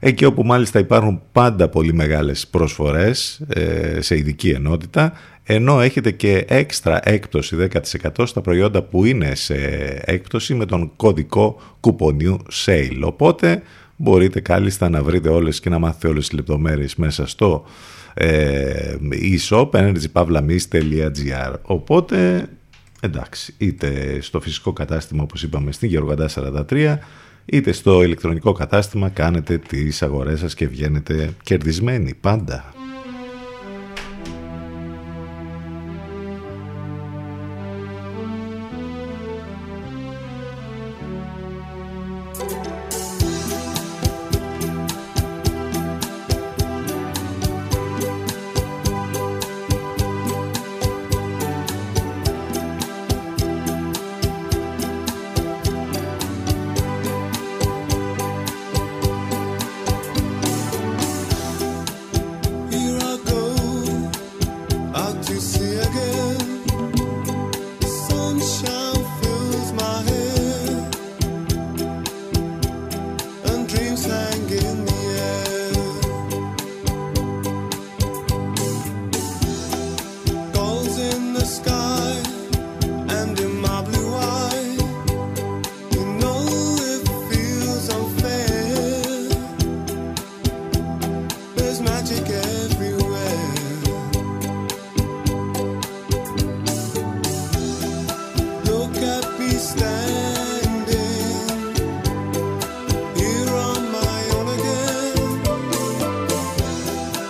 [0.00, 5.12] εκεί όπου μάλιστα υπάρχουν πάντα πολύ μεγάλες προσφορές ε, σε ειδική ενότητα
[5.50, 7.68] ενώ έχετε και έξτρα έκπτωση
[8.14, 9.54] 10% στα προϊόντα που είναι σε
[10.04, 13.00] έκπτωση με τον κωδικό κουπονιού SALE.
[13.02, 13.62] Οπότε
[13.96, 17.64] μπορείτε κάλλιστα να βρείτε όλες και να μάθετε όλες τις λεπτομέρειες μέσα στο
[18.14, 22.48] ε, e-shop energypavlamis.gr Οπότε
[23.00, 26.28] εντάξει, είτε στο φυσικό κατάστημα όπως είπαμε στην Γεωργαντά
[26.70, 26.96] 43
[27.44, 32.72] είτε στο ηλεκτρονικό κατάστημα κάνετε τις αγορές σας και βγαίνετε κερδισμένοι πάντα.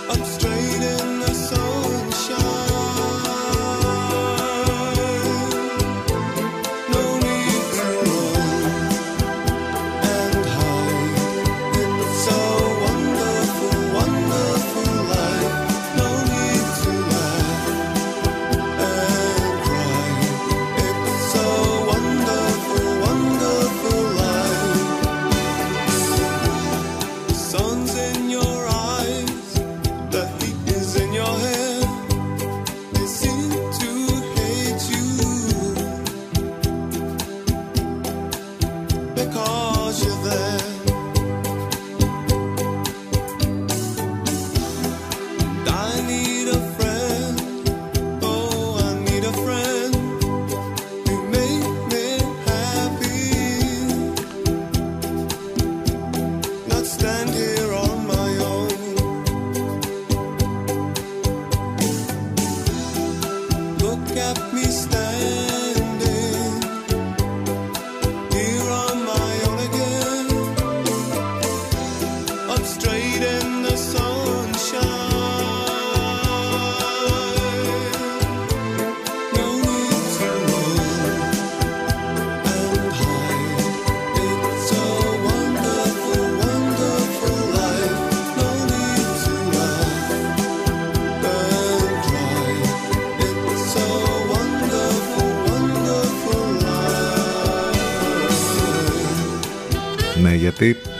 [0.09, 0.48] I'm strong.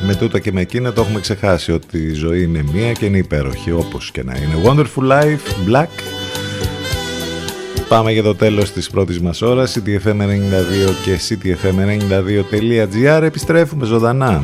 [0.10, 3.18] Με τούτα και με εκείνα το έχουμε ξεχάσει ότι η ζωή είναι μία και είναι
[3.18, 4.56] υπέροχη όπως και να είναι.
[4.64, 5.88] Wonderful Life, Black.
[7.90, 13.22] Πάμε για το τέλος της πρώτης μας ώρας, ctfm92 και ctfm92.gr.
[13.22, 14.44] Επιστρέφουμε ζωντανά.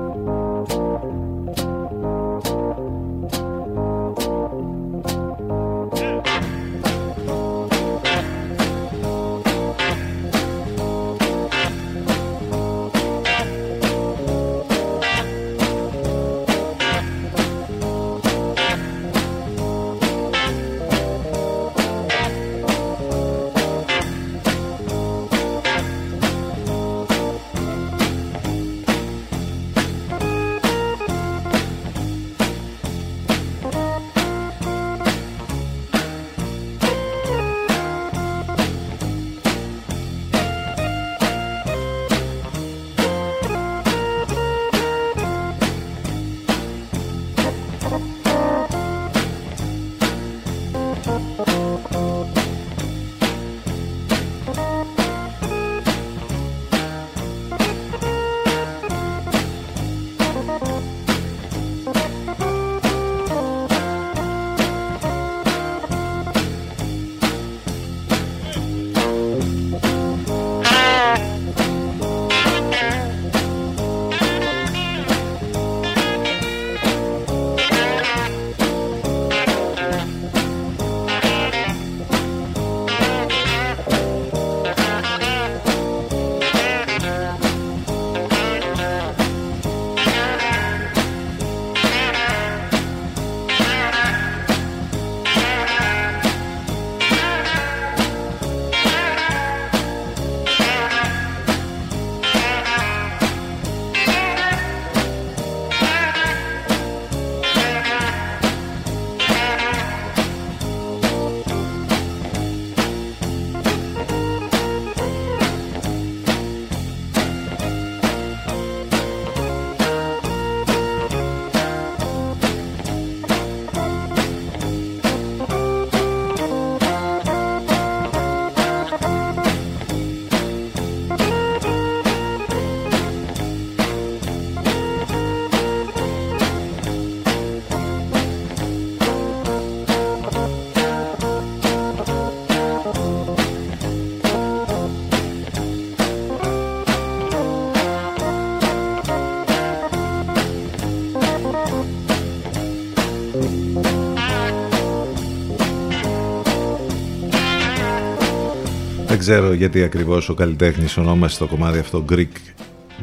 [159.11, 162.53] Δεν ξέρω γιατί ακριβώς ο καλλιτέχνης ονόμασε το κομμάτι αυτό Greek.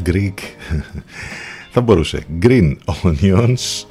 [0.04, 0.34] Greek.
[1.72, 2.24] Θα μπορούσε.
[2.42, 3.86] Green Onions.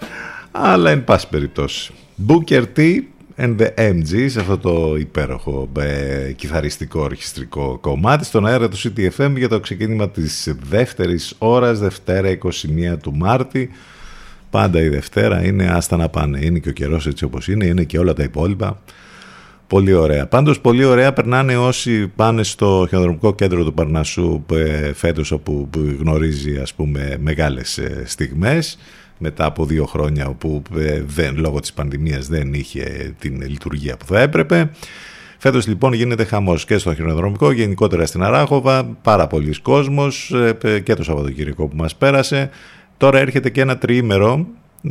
[0.52, 1.94] Αλλά εν πάση περιπτώσει.
[2.28, 3.00] Booker T
[3.38, 9.34] and the MG σε αυτό το υπέροχο ε, κιθαριστικό ορχιστρικό κομμάτι στον αέρα του CTFM
[9.38, 13.70] για το ξεκίνημα της δεύτερης ώρας Δευτέρα 21 του Μάρτη
[14.50, 17.84] πάντα η Δευτέρα είναι άστα να πάνε είναι και ο καιρός έτσι όπως είναι είναι
[17.84, 18.82] και όλα τα υπόλοιπα
[19.68, 20.28] Πολύ ωραία.
[20.28, 25.96] Πάντως πολύ ωραία περνάνε όσοι πάνε στο χιονοδρομικό κέντρο του Παρνασσού ε, φέτος όπου που
[26.00, 28.78] γνωρίζει ας πούμε μεγάλες ε, στιγμές
[29.18, 34.06] μετά από δύο χρόνια όπου ε, δεν, λόγω της πανδημίας δεν είχε την λειτουργία που
[34.06, 34.70] θα έπρεπε.
[35.38, 40.34] Φέτος λοιπόν γίνεται χαμός και στο χιονοδρομικό, γενικότερα στην Αράχοβα, πάρα πολλοί κόσμος
[40.84, 42.50] και το Σαββατοκύριακο που μας πέρασε.
[42.98, 44.48] Τώρα έρχεται και ένα τριήμερο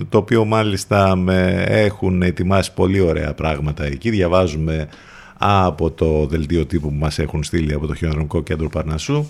[0.08, 4.10] το οποίο μάλιστα με έχουν ετοιμάσει πολύ ωραία πράγματα εκεί.
[4.10, 4.88] Διαβάζουμε
[5.38, 9.26] από το δελτίο τύπου που μας έχουν στείλει από το Χιονοδρομικό Κέντρο Παρνασσού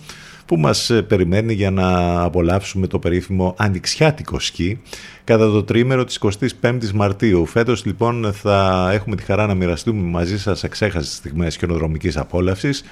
[0.47, 4.81] που μας ε, περιμένει για να απολαύσουμε το περίφημο ανοιξιάτικο σκι
[5.25, 6.19] κατά το τρίμερο της
[6.61, 7.47] 25ης Μαρτίου.
[7.47, 12.85] Φέτος λοιπόν θα έχουμε τη χαρά να μοιραστούμε μαζί σας εξέχαστες στιγμές χιονοδρομικής απόλαυσης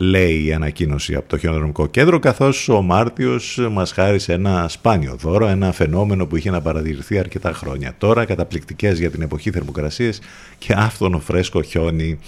[0.00, 5.46] λέει η ανακοίνωση από το χιονοδρομικό κέντρο καθώς ο Μάρτιος μας χάρισε ένα σπάνιο δώρο,
[5.46, 7.94] ένα φαινόμενο που είχε να παρατηρηθεί αρκετά χρόνια.
[7.98, 10.20] Τώρα καταπληκτικές για την εποχή θερμοκρασίες
[10.58, 12.18] και άφθονο φρέσκο χιόνι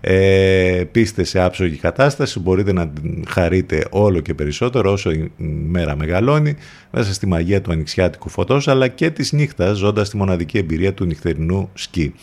[0.00, 2.92] ε, πείστε σε άψογη κατάσταση, μπορείτε να
[3.28, 5.30] χαρείτε όλο και περισσότερο όσο η
[5.68, 6.56] μέρα μεγαλώνει
[6.90, 11.04] μέσα στη μαγεία του ανοιξιάτικου φωτός αλλά και της νύχτας ζώντας τη μοναδική εμπειρία του
[11.04, 12.14] νυχτερινού σκι.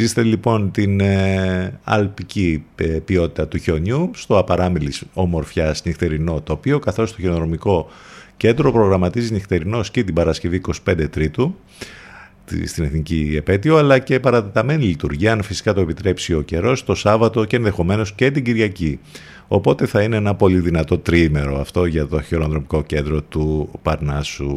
[0.00, 7.12] Ζήστε λοιπόν την ε, αλπική ε, ποιότητα του χιονιού στο απαράμιλης ομορφιάς νυχτερινό τοπίο καθώς
[7.12, 7.88] το χιονοδρομικό
[8.36, 11.54] κέντρο προγραμματίζει νυχτερινό σκι την Παρασκευή 25 Τρίτου
[12.64, 17.44] στην Εθνική Επέτειο, αλλά και παρατεταμένη λειτουργία, αν φυσικά το επιτρέψει ο καιρός, το Σάββατο
[17.44, 18.98] και ενδεχομένως και την Κυριακή.
[19.48, 24.56] Οπότε θα είναι ένα πολύ δυνατό τρίμερο αυτό για το χειρονδρομικό κέντρο του Παρνάσου.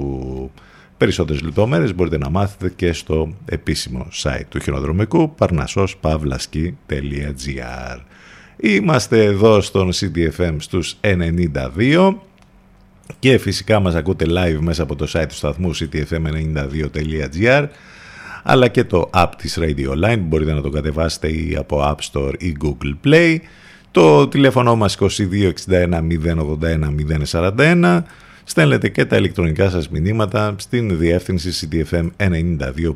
[1.04, 7.98] Περισσότερες λεπτομέρειες μπορείτε να μάθετε και στο επίσημο site του χειρονδρομικού parnassospavlaski.gr
[8.58, 12.16] Είμαστε εδώ στον CDFM στους 92
[13.20, 17.68] και φυσικά μας ακούτε live μέσα από το site του σταθμού ctfm92.gr
[18.44, 22.34] αλλά και το app της Radio Line μπορείτε να το κατεβάσετε ή από App Store
[22.38, 23.38] ή Google Play.
[23.92, 25.08] Το τηλέφωνο μας 2261
[25.68, 26.06] 081
[27.32, 28.02] 041
[28.44, 32.94] στέλνετε και τα ηλεκτρονικά σας μηνύματα στην διεύθυνση ctfm92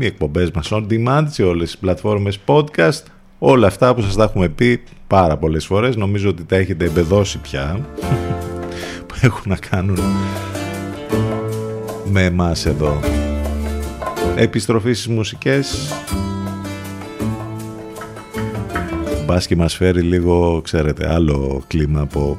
[0.00, 3.02] οι εκπομπές μας on demand σε όλες τις πλατφόρμες podcast.
[3.38, 5.96] Όλα αυτά που σας τα έχουμε πει πάρα πολλές φορές.
[5.96, 7.86] Νομίζω ότι τα έχετε εμπεδώσει πια
[9.06, 9.98] που έχουν να κάνουν
[12.12, 13.00] με εμάς εδώ.
[14.36, 15.92] Επιστροφή στις μουσικές.
[19.26, 22.38] Μπας και μας φέρει λίγο ξέρετε άλλο κλίμα από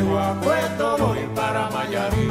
[0.00, 2.30] llego a Puerto, voy para Mayarí.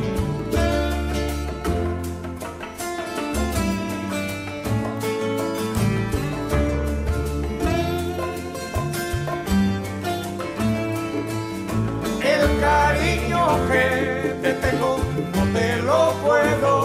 [12.23, 14.99] El cariño que te tengo
[15.35, 16.78] no te lo puedo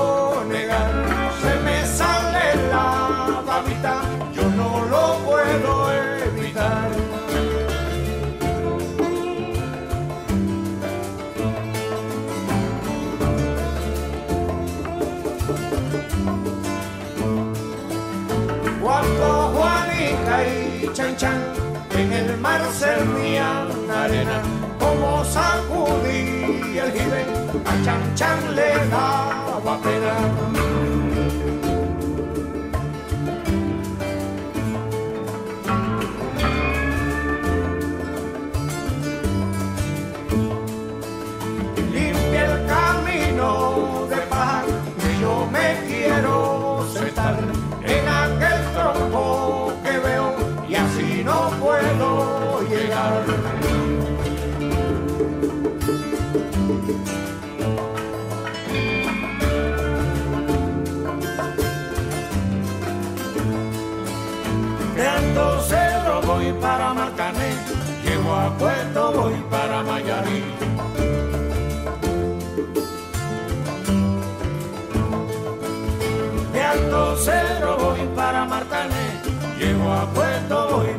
[21.16, 24.42] En el mar servían arena,
[24.80, 27.24] como sacudí el jibe,
[27.64, 30.14] a Chan Chan le daba pena.
[41.92, 44.64] Limpia el camino de paz,
[45.20, 46.43] yo me quiero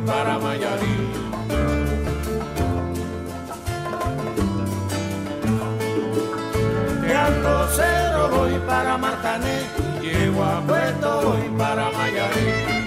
[0.06, 0.96] para Mayarí.
[7.02, 9.58] De Alto Cerro voy para Marcané,
[10.00, 12.85] llego a Puerto, voy para Mayarí.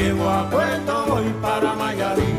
[0.00, 2.32] Llego a Puerto, voy para Mayarí.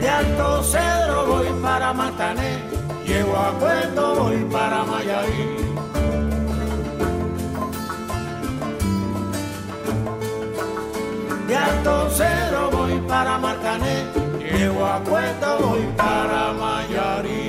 [0.00, 2.52] De Alto Cedro voy para Marcané,
[3.06, 5.44] llego a Puerto, voy para Mayarí.
[11.46, 13.96] De Alto Cedro voy para Marcané,
[14.40, 17.41] llego a Puerto, voy para Mayarí.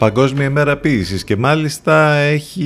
[0.00, 2.64] Παγκόσμια ημέρα ποίησης και μάλιστα έχει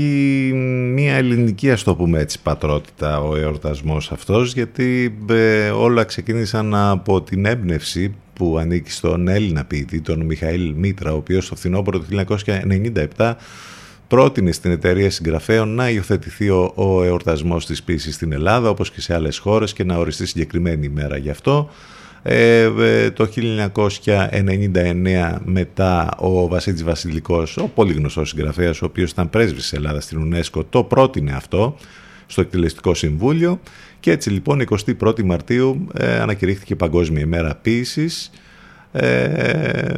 [0.94, 7.22] μια ελληνική ας το πούμε έτσι πατρότητα ο εορτασμός αυτός γιατί ε, όλα ξεκίνησαν από
[7.22, 12.24] την έμπνευση που ανήκει στον Έλληνα ποιητή τον Μιχαήλ Μήτρα ο οποίος το φθινόπωρο του
[13.16, 13.32] 1997
[14.08, 19.00] πρότεινε στην εταιρεία συγγραφέων να υιοθετηθεί ο, ο εορτασμός της ποίησης στην Ελλάδα όπως και
[19.00, 21.70] σε άλλες χώρες και να οριστεί συγκεκριμένη ημέρα γι' αυτό.
[22.26, 29.30] Ε, ε, το 1999 μετά ο Βασίλης Βασιλικός, ο πολύ γνωστός συγγραφέας, ο οποίος ήταν
[29.30, 31.76] πρέσβης της Ελλάδας στην UNESCO, το πρότεινε αυτό
[32.26, 33.60] στο εκτελεστικό συμβούλιο
[34.00, 34.64] και έτσι λοιπόν
[35.00, 38.30] 21η Μαρτίου ε, ανακηρύχθηκε Παγκόσμια ημέρα ποίησης
[38.96, 39.94] ε,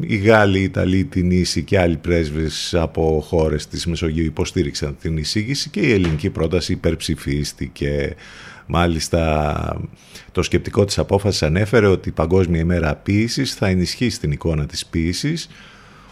[0.00, 5.16] οι Γάλλοι, οι Ιταλοί, την Ίση και άλλοι πρέσβεις από χώρες της Μεσογείου υποστήριξαν την
[5.16, 8.14] εισήγηση και η ελληνική πρόταση υπερψηφίστηκε.
[8.66, 9.80] Μάλιστα
[10.32, 14.86] το σκεπτικό της απόφασης ανέφερε ότι η Παγκόσμια ημέρα ποίησης θα ενισχύσει την εικόνα της
[14.86, 15.48] ποίησης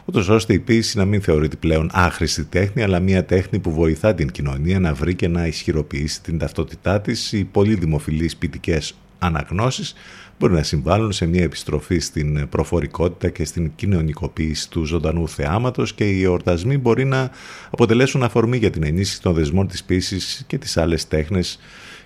[0.05, 4.15] ούτως ώστε η ποίηση να μην θεωρείται πλέον άχρηστη τέχνη, αλλά μια τέχνη που βοηθά
[4.15, 7.33] την κοινωνία να βρει και να ισχυροποιήσει την ταυτότητά της.
[7.33, 9.95] Οι πολύ δημοφιλείς ποιητικές αναγνώσεις
[10.39, 16.11] μπορεί να συμβάλλουν σε μια επιστροφή στην προφορικότητα και στην κοινωνικοποίηση του ζωντανού θεάματος και
[16.11, 17.31] οι εορτασμοί μπορεί να
[17.71, 21.59] αποτελέσουν αφορμή για την ενίσχυση των δεσμών της ποίησης και τις άλλες τέχνες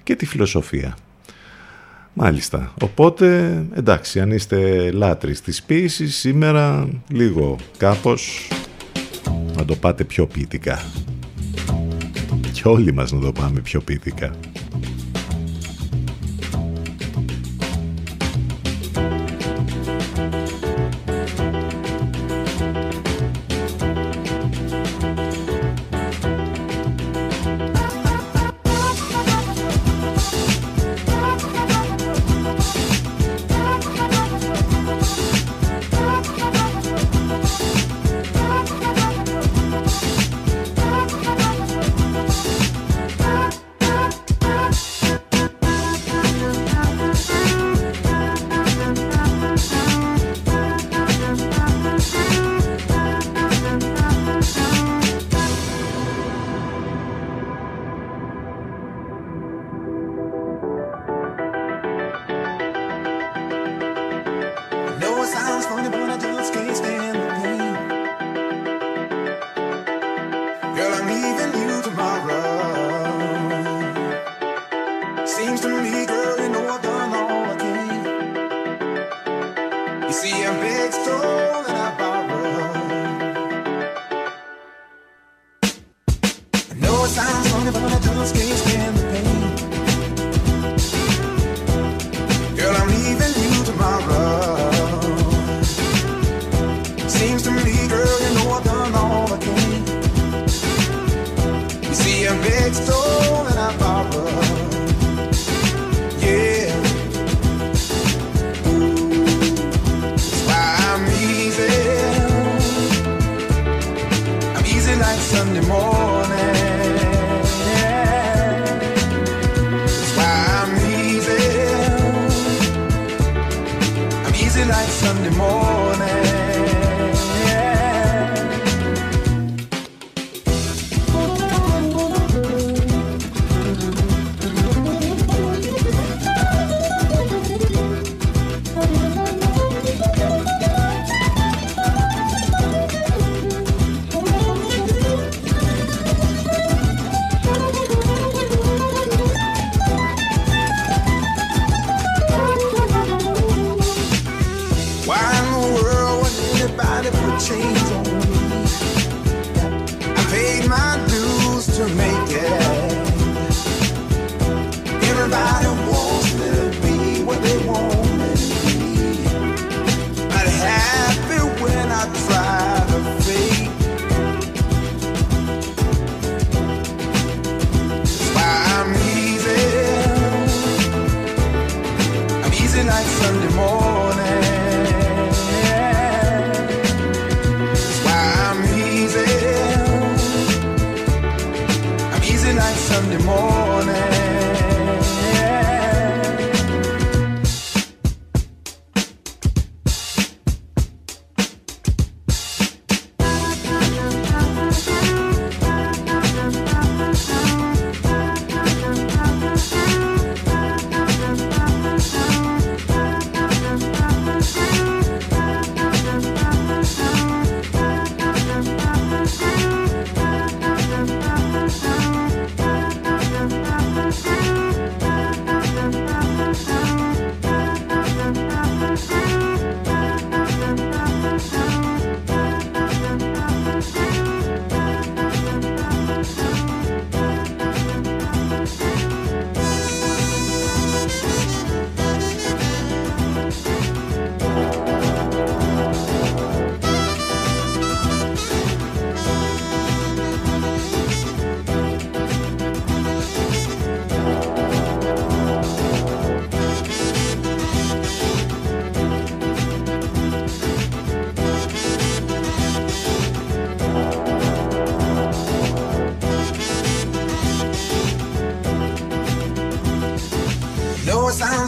[0.09, 0.97] και τη φιλοσοφία.
[2.13, 2.75] Μάλιστα.
[2.83, 8.49] Οπότε, εντάξει, αν είστε λάτρεις της ποίησης, σήμερα λίγο κάπως
[9.57, 10.83] να το πάτε πιο ποιητικά.
[12.53, 14.31] Και όλοι μας να το πάμε πιο ποιητικά.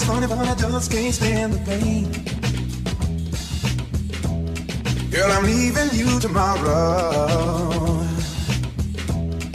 [0.00, 2.10] Sounds funny, but I just can't stand the pain.
[5.10, 8.06] Girl, I'm leaving you tomorrow.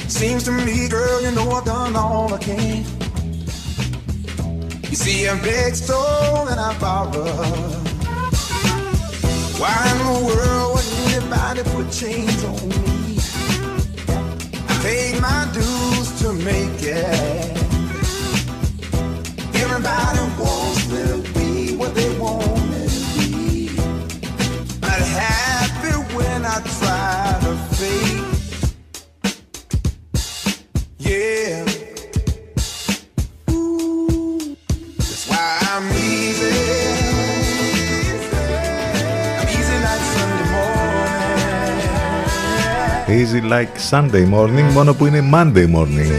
[0.07, 2.85] Seems to me, girl, you know I've done all I can.
[4.89, 7.87] You see, I begged, stole, and I borrowed.
[9.59, 13.17] Why in the world would anybody put chains on me?
[14.69, 17.44] I paid my dues to make it.
[21.94, 23.70] they want me to be.
[24.80, 28.24] Not happy when I try to fake.
[30.98, 31.64] Yeah.
[33.50, 34.56] Ooh,
[34.96, 36.56] that's why I'm easy.
[39.38, 41.10] I'm easy like Sunday morning.
[43.20, 46.12] Easy like Sunday morning, μόνο που είναι Monday morning.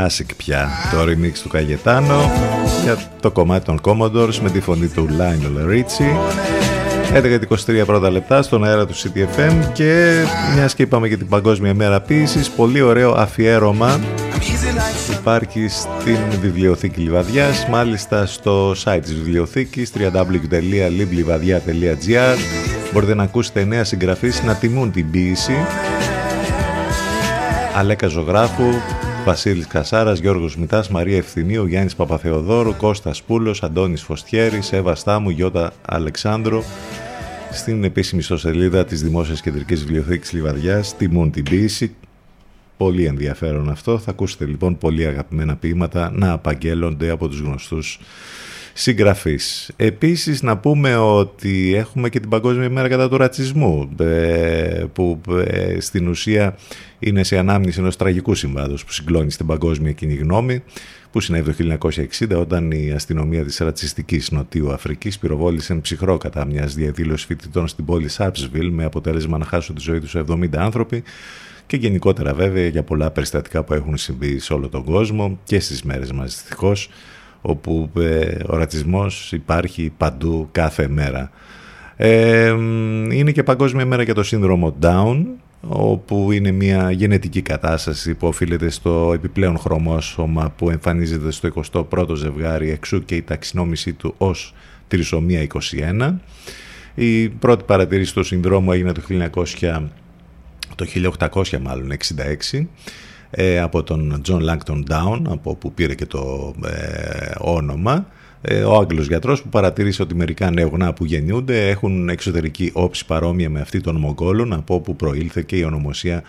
[0.00, 0.68] Classic πια.
[0.90, 2.30] Το remix του Καγετάνο
[2.82, 6.16] για το κομμάτι των Commodores με τη φωνή του Lionel Richie.
[7.82, 10.22] 11-23 πρώτα λεπτά στον αέρα του CTFM και
[10.54, 14.00] μιας και είπαμε για την Παγκόσμια Μέρα Ποίησης πολύ ωραίο αφιέρωμα
[15.12, 22.36] υπάρχει στην Βιβλιοθήκη Λιβαδιάς μάλιστα στο site της βιβλιοθήκης www.liblivadιά.gr
[22.92, 25.54] μπορείτε να ακούσετε νέα συγγραφείς να τιμούν την ποίηση.
[27.76, 28.64] Αλέκα Ζωγράφου,
[29.24, 35.72] Βασίλης Κασάρας, Γιώργος Μητάς, Μαρία Ευθυμίου, Γιάννης Παπαθεοδόρου, Κώστας Πούλος, Αντώνης Φωστιέρης, Εύα Στάμου, Γιώτα
[35.86, 36.62] Αλεξάνδρου.
[37.52, 41.94] Στην επίσημη ιστοσελίδα της Δημόσιας Κεντρικής Βιβλιοθήκης Λιβαδιάς τιμούν την ποίηση.
[42.76, 43.98] Πολύ ενδιαφέρον αυτό.
[43.98, 48.00] Θα ακούσετε λοιπόν πολύ αγαπημένα ποίηματα να απαγγέλλονται από τους γνωστούς
[48.80, 49.70] συγγραφείς.
[49.76, 55.80] Επίσης να πούμε ότι έχουμε και την Παγκόσμια Μέρα κατά του ρατσισμού ε, που ε,
[55.80, 56.56] στην ουσία
[56.98, 60.62] είναι σε ανάμνηση ενός τραγικού συμβάδος που συγκλώνει στην παγκόσμια κοινή γνώμη
[61.10, 61.78] που συνέβη το
[62.28, 67.84] 1960 όταν η αστυνομία της ρατσιστικής Νοτιού Αφρικής πυροβόλησε ψυχρό κατά μιας διαδήλωσης φοιτητών στην
[67.84, 71.02] πόλη Σάψβιλ με αποτέλεσμα να χάσουν τη ζωή τους 70 άνθρωποι
[71.66, 75.82] και γενικότερα βέβαια για πολλά περιστατικά που έχουν συμβεί σε όλο τον κόσμο και στις
[75.82, 76.88] μέρες μας δυστυχώς
[77.40, 81.30] όπου ε, ο ρατσισμός υπάρχει παντού κάθε μέρα.
[81.96, 82.48] Ε,
[83.10, 85.24] είναι και παγκόσμια μέρα για το σύνδρομο Down
[85.68, 91.48] όπου είναι μια γενετική κατάσταση που οφείλεται στο επιπλέον χρωμόσωμα που εμφανίζεται στο
[91.90, 94.54] 21ο ζευγάρι εξού και η ταξινόμησή του ως
[94.88, 95.46] τρισομία
[96.00, 96.14] 21.
[96.94, 99.02] Η πρώτη παρατηρήση του συνδρόμου έγινε το
[99.60, 99.82] 1900
[100.74, 100.86] το
[101.32, 101.92] 1800 μάλλον
[102.52, 102.66] 66
[103.30, 108.06] ε, από τον John Langton Down από που πήρε και το ε, όνομα.
[108.42, 113.50] Ε, ο Άγγλος γιατρός που παρατήρησε ότι μερικά νεογνά που γεννιούνται έχουν εξωτερική όψη παρόμοια
[113.50, 116.22] με αυτή των Μογγόλων από όπου προήλθε και η ονομοσία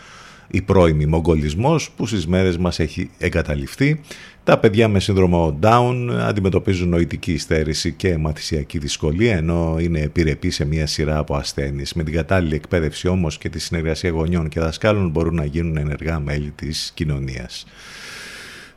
[0.51, 4.01] η πρώιμη μογγολισμός που στις μέρες μας έχει εγκαταλειφθεί.
[4.43, 10.65] Τα παιδιά με σύνδρομο Down αντιμετωπίζουν νοητική υστέρηση και μαθησιακή δυσκολία ενώ είναι επιρρεπή σε
[10.65, 11.93] μια σειρά από ασθένειες.
[11.93, 16.19] Με την κατάλληλη εκπαίδευση όμως και τη συνεργασία γονιών και δασκάλων μπορούν να γίνουν ενεργά
[16.19, 17.65] μέλη της κοινωνίας.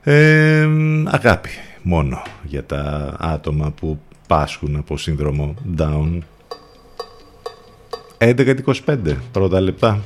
[0.03, 0.69] Ε,
[1.05, 1.51] αγάπη
[1.83, 6.19] μόνο για τα άτομα που πάσχουν από σύνδρομο Down.
[8.19, 8.97] 11-25
[9.33, 10.03] πρώτα λεπτά.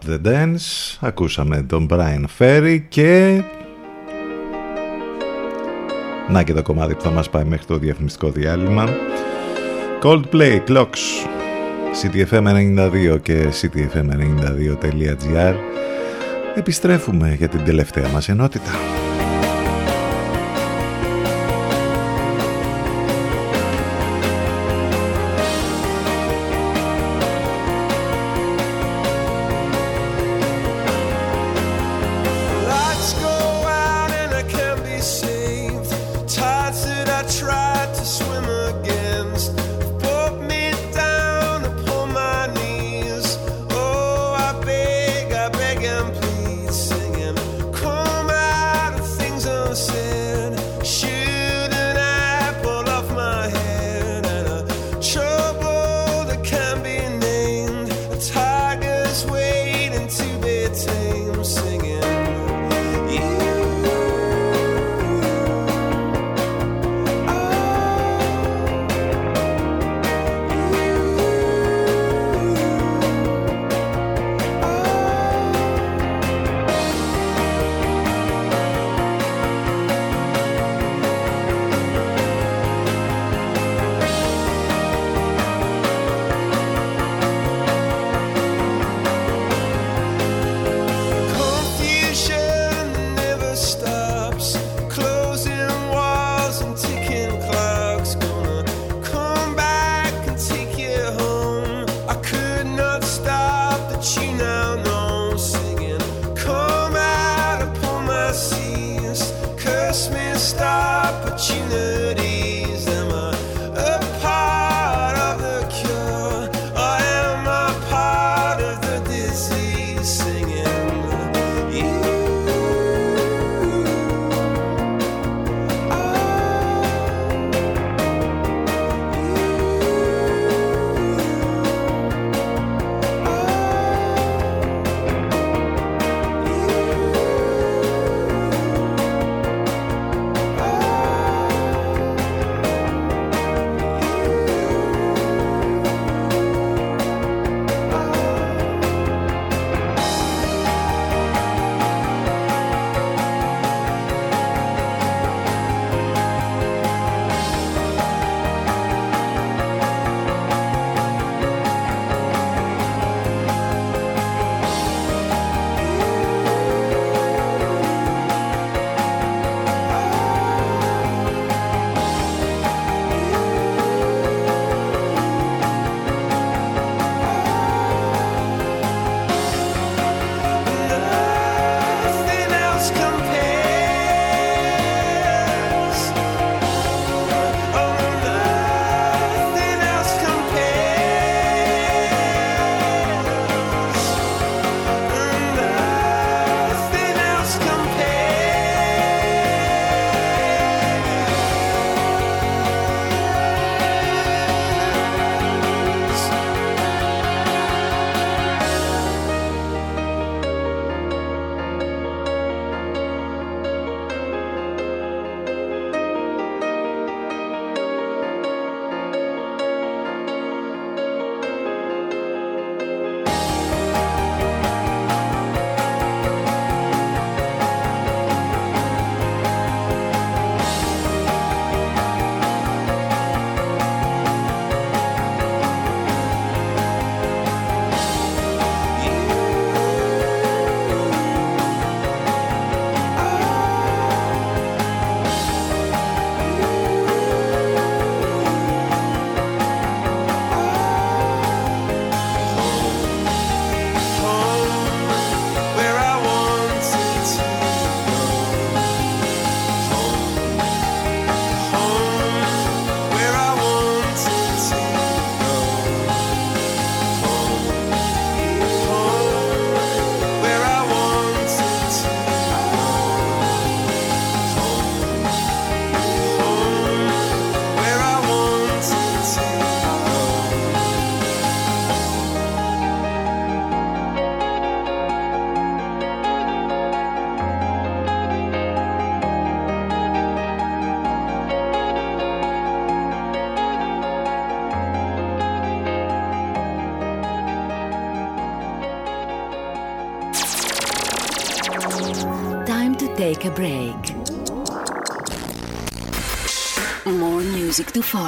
[0.00, 0.96] Don't Stop the Dance.
[1.00, 3.42] Ακούσαμε τον Brian Ferry και...
[6.28, 8.88] Να και το κομμάτι που θα μας πάει μέχρι το διαφημιστικό διάλειμμα.
[10.02, 11.26] Coldplay Clocks
[12.02, 15.54] CTFM92 και CTFM92.gr
[16.54, 18.89] Επιστρέφουμε για την τελευταία μας ενότητα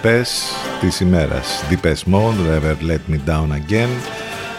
[0.00, 1.64] Οι τυπές της ημέρας.
[1.70, 3.88] Deepest Mode, Never Let Me Down Again.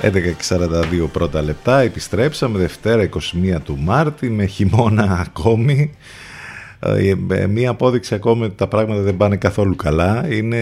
[0.01, 1.80] 11.42 πρώτα λεπτά.
[1.80, 5.91] Επιστρέψαμε Δευτέρα 21 του Μάρτη με χειμώνα ακόμη.
[6.80, 10.57] Ε, ε, Μία απόδειξη ακόμη ότι τα πράγματα δεν πάνε καθόλου καλά είναι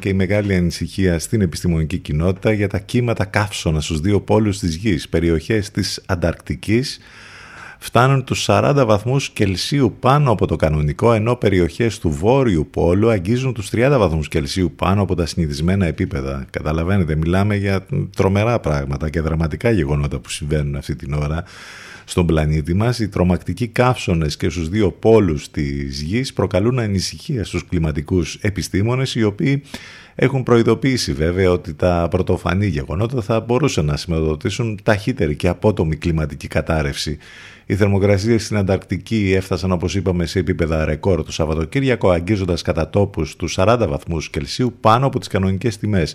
[0.00, 4.74] και η μεγάλη ανησυχία στην επιστημονική κοινότητα για τα κύματα καύσωνα στους δύο πόλους της
[4.74, 6.98] γης, περιοχές της Ανταρκτικής
[7.82, 13.52] φτάνουν τους 40 βαθμούς Κελσίου πάνω από το κανονικό, ενώ περιοχές του Βόρειου Πόλου αγγίζουν
[13.52, 16.46] τους 30 βαθμούς Κελσίου πάνω από τα συνηθισμένα επίπεδα.
[16.50, 17.86] Καταλαβαίνετε, μιλάμε για
[18.16, 21.44] τρομερά πράγματα και δραματικά γεγονότα που συμβαίνουν αυτή την ώρα
[22.12, 22.98] στον πλανήτη μας.
[22.98, 29.22] Οι τρομακτικοί καύσονες και στους δύο πόλους της γης προκαλούν ανησυχία στους κλιματικούς επιστήμονες οι
[29.22, 29.62] οποίοι
[30.14, 36.48] έχουν προειδοποιήσει βέβαια ότι τα πρωτοφανή γεγονότα θα μπορούσαν να σηματοδοτήσουν ταχύτερη και απότομη κλιματική
[36.48, 37.18] κατάρρευση.
[37.66, 43.36] Οι θερμοκρασίες στην Ανταρκτική έφτασαν όπως είπαμε σε επίπεδα ρεκόρ το Σαββατοκύριακο αγγίζοντας κατά τόπους
[43.36, 46.14] τους 40 βαθμούς Κελσίου πάνω από τις κανονικές τιμές.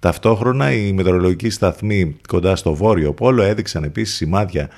[0.00, 4.68] Ταυτόχρονα οι μετεωρολογικοί σταθμοί κοντά στο Βόρειο Πόλο έδειξαν επίσης σημάδια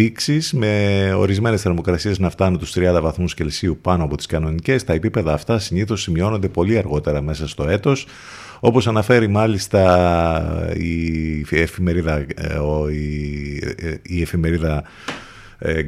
[0.00, 4.84] τήξης με ορισμένες θερμοκρασίες να φτάνουν τους 30 βαθμούς Κελσίου πάνω από τις κανονικές.
[4.84, 8.06] Τα επίπεδα αυτά συνήθως σημειώνονται πολύ αργότερα μέσα στο έτος.
[8.60, 14.82] Όπως αναφέρει μάλιστα η εφημερίδα, ε, ο- η, ε, η εφημερίδα ε,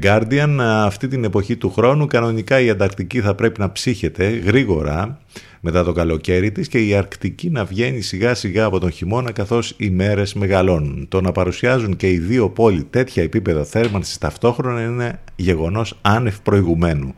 [0.03, 5.19] Guardian, αυτή την εποχή του χρόνου κανονικά η Ανταρκτική θα πρέπει να ψύχεται γρήγορα
[5.61, 9.75] μετά το καλοκαίρι της και η Αρκτική να βγαίνει σιγά σιγά από τον χειμώνα καθώς
[9.77, 11.09] οι μέρες μεγαλώνουν.
[11.09, 17.15] Το να παρουσιάζουν και οι δύο πόλοι τέτοια επίπεδα θέρμανσης ταυτόχρονα είναι γεγονός άνευ προηγουμένου.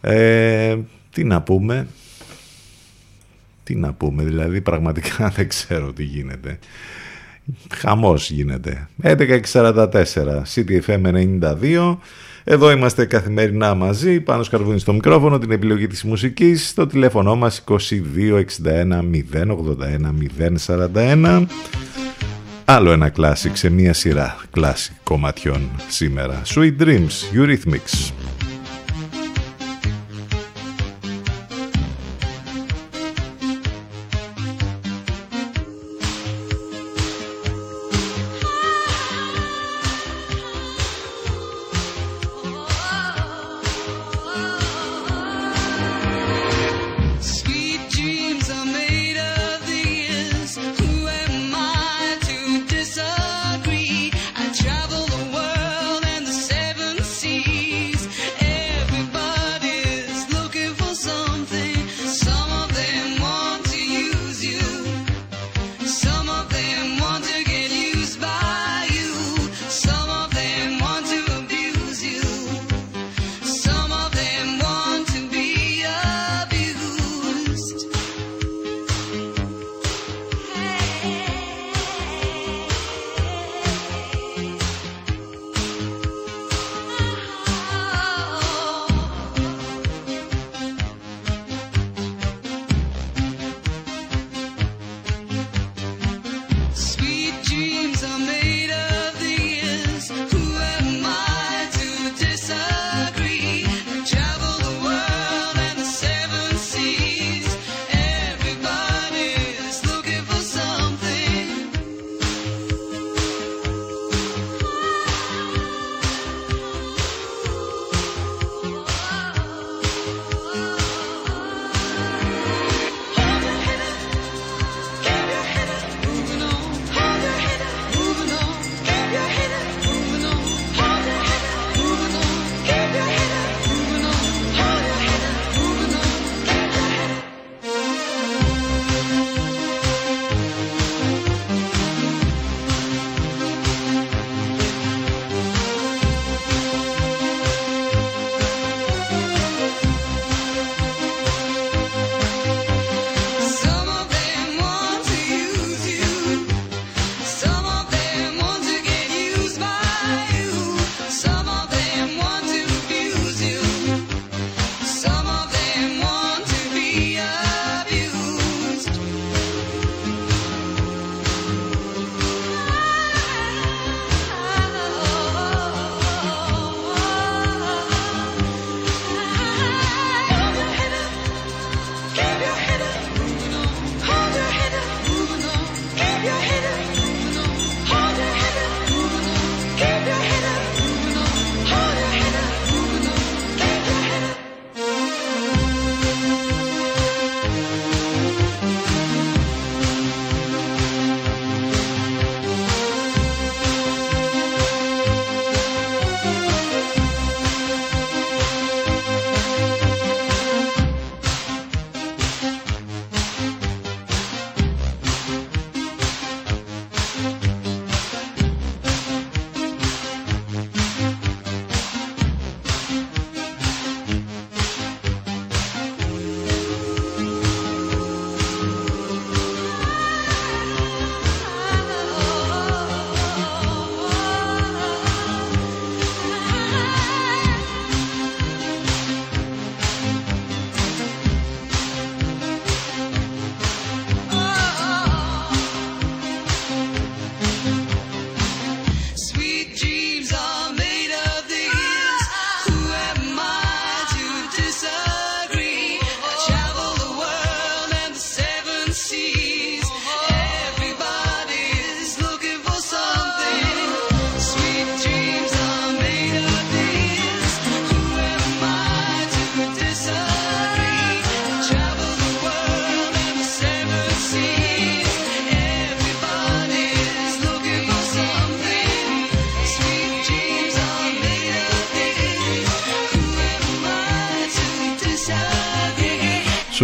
[0.00, 0.76] Ε,
[1.10, 1.86] τι να πούμε,
[3.64, 6.58] τι να πούμε, δηλαδή πραγματικά δεν ξέρω τι γίνεται.
[7.74, 8.88] Χαμός γίνεται.
[9.02, 9.92] 11.44
[10.54, 11.96] CTFM 92
[12.46, 17.64] εδώ είμαστε καθημερινά μαζί, Πάνος Καρβούνης στο μικρόφωνο, την επιλογή της μουσικής, στο τηλέφωνο μας
[17.64, 19.02] 2261
[19.32, 20.12] 081
[20.94, 21.46] 041.
[22.64, 26.42] Άλλο ένα classic σε μία σειρά classic κομματιών σήμερα.
[26.54, 28.23] Sweet Dreams, Eurythmics.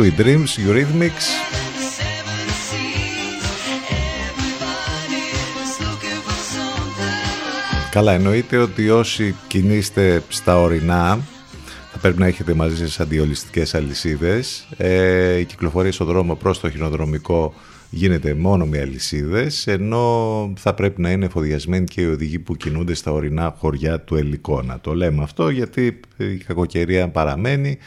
[0.01, 1.27] Sweet Dreams, Eurythmics.
[7.91, 11.21] Καλά, εννοείται ότι όσοι κινείστε στα ορεινά
[11.93, 14.69] θα πρέπει να έχετε μαζί σας αντιολιστικές αλυσίδες.
[14.77, 17.55] Ε, η κυκλοφορία στον δρόμο προς το χειροδρομικό
[17.91, 22.95] γίνεται μόνο με αλυσίδες, ενώ θα πρέπει να είναι εφοδιασμένοι και οι οδηγοί που κινούνται
[22.95, 24.81] στα ορεινά χωριά του Ελικόνα.
[24.81, 27.79] Το λέμε αυτό γιατί η κακοκαιρία παραμένει.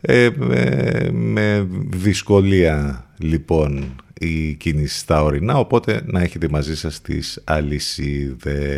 [0.00, 7.40] Ε, με, με δυσκολία λοιπόν η κίνηση στα ορεινά, οπότε να έχετε μαζί σας τις
[7.44, 8.76] αλυσίδες.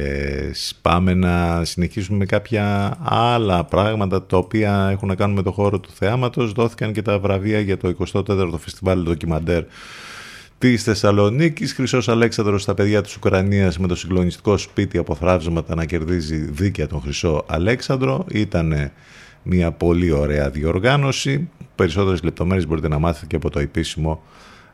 [0.83, 5.81] Πάμε να συνεχίσουμε με κάποια άλλα πράγματα τα οποία έχουν να κάνουν με το χώρο
[5.81, 6.53] του θεάματος.
[6.53, 9.65] Δόθηκαν και τα βραβεία για το 24ο Φεστιβάλ Ντοκιμαντέρ
[10.59, 11.73] της Θεσσαλονίκης.
[11.73, 16.87] Χρυσός Αλέξανδρος στα παιδιά της Ουκρανίας με το συγκλονιστικό σπίτι από θράψματα να κερδίζει δίκαια
[16.87, 18.25] τον Χρυσό Αλέξανδρο.
[18.31, 18.93] Ήταν
[19.43, 21.49] μια πολύ ωραία διοργάνωση.
[21.75, 24.23] Περισσότερες λεπτομέρειες μπορείτε να μάθετε και από το επίσημο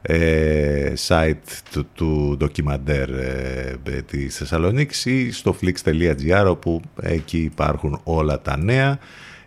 [0.03, 1.35] ε, site
[1.73, 8.57] του, του ντοκιμαντέρ ε, ε, της Θεσσαλονίκης ή στο flix.gr όπου εκεί υπάρχουν όλα τα
[8.57, 8.99] νέα.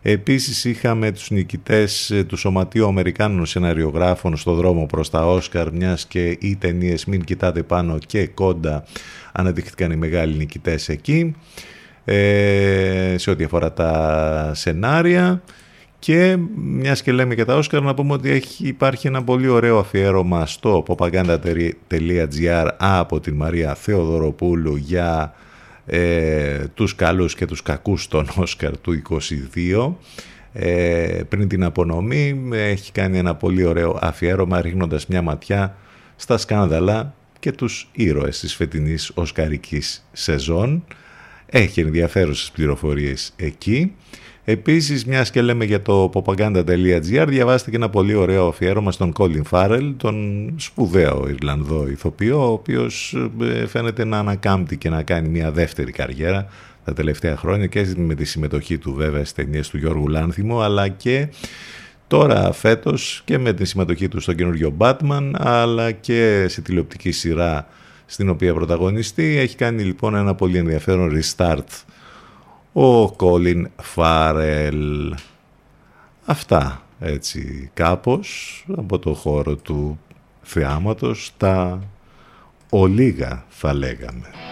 [0.02, 6.06] Επίσης είχαμε τους νικητές ε, του Σωματείου Αμερικάνων Σεναριογράφων στο δρόμο προς τα Όσκαρ μιας
[6.06, 8.84] και οι ταινίες «Μην κοιτάτε πάνω» και «Κόντα»
[9.31, 11.35] αναδείχθηκαν οι μεγάλοι νικητές εκεί
[12.06, 15.41] ε, σε ό,τι αφορά τα σενάρια.
[15.99, 19.78] Και μιας και λέμε και τα Όσκαρ να πούμε ότι έχει, υπάρχει ένα πολύ ωραίο
[19.78, 25.34] αφιέρωμα στο popaganda.gr από την Μαρία Θεοδωροπούλου για
[25.86, 29.94] ε, τους καλούς και τους κακούς των Όσκαρ του 22
[30.53, 35.76] ε, πριν την απονομή έχει κάνει ένα πολύ ωραίο αφιέρωμα ρίχνοντας μια ματιά
[36.15, 40.84] στα σκάνδαλα και τους ήρωες της φετινής οσκαρικής σεζόν
[41.52, 43.91] έχει ενδιαφέρουσες πληροφορίες εκεί.
[44.44, 49.41] Επίσης, μιας και λέμε για το popaganda.gr, διαβάστε και ένα πολύ ωραίο αφιέρωμα στον Colin
[49.49, 55.52] Farrell, τον σπουδαίο Ιρλανδό ηθοποιό, ο οποίος ε, φαίνεται να ανακάμπτει και να κάνει μια
[55.52, 56.48] δεύτερη καριέρα
[56.86, 60.88] τα τελευταία χρόνια και με τη συμμετοχή του βέβαια στις ταινίες του Γιώργου Λάνθιμου, αλλά
[60.88, 61.28] και
[62.07, 67.68] τώρα φέτος και με τη συμμετοχή του στον καινούριο Batman, αλλά και σε τηλεοπτική σειρά
[68.12, 69.38] στην οποία πρωταγωνιστεί.
[69.38, 71.84] Έχει κάνει λοιπόν ένα πολύ ενδιαφέρον restart
[72.74, 75.16] ο Κόλιν Φάρελ.
[76.26, 80.00] Αυτά έτσι κάπως από το χώρο του
[80.42, 81.84] θεάματος τα
[82.70, 84.51] ολίγα θα λέγαμε.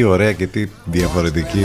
[0.00, 1.62] Τι ωραία και τι διαφορετική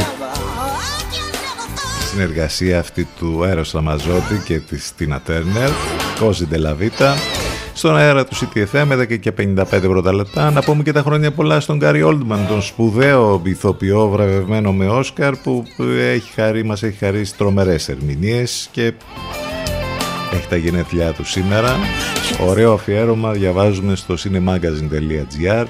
[2.11, 5.69] συνεργασία αυτή του Έρος Ραμαζότη και της Τίνα Τέρνερ
[6.19, 7.13] Κόζι Ντελαβίτα
[7.73, 11.59] στον αέρα του CTFM 10 και 55 πρώτα λεπτά να πούμε και τα χρόνια πολλά
[11.59, 15.63] στον Γκάρι Όλντμαν τον σπουδαίο ηθοποιό βραβευμένο με Όσκαρ που
[15.99, 18.93] έχει χαρί, μας έχει χαρίσει τρομερές ερμηνείες και
[20.33, 21.75] έχει τα γενέθλιά του σήμερα.
[22.47, 25.65] Ωραίο αφιέρωμα διαβάζουμε στο cinemagazine.gr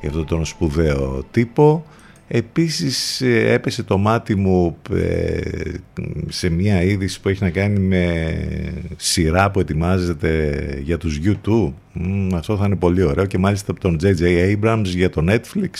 [0.00, 1.84] για αυτόν τον σπουδαίο τύπο
[2.32, 5.40] Επίσης ε, έπεσε το μάτι μου ε,
[6.28, 8.34] σε μια είδηση που έχει να κάνει με
[8.96, 11.72] σειρά που ετοιμάζεται για τους YouTube.
[11.92, 14.56] Μμ, αυτό θα είναι πολύ ωραίο και μάλιστα από τον J.J.
[14.56, 15.70] Abrams για το Netflix.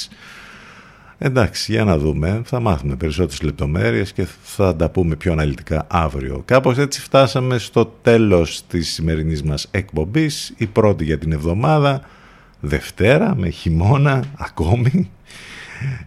[1.19, 2.43] Εντάξει, για να δούμε.
[2.45, 6.43] Θα μάθουμε περισσότερες λεπτομέρειες και θα τα πούμε πιο αναλυτικά αύριο.
[6.45, 10.55] Κάπως έτσι φτάσαμε στο τέλος της σημερινής μας εκπομπής.
[10.57, 12.01] Η πρώτη για την εβδομάδα.
[12.61, 15.11] Δευτέρα με χειμώνα ακόμη.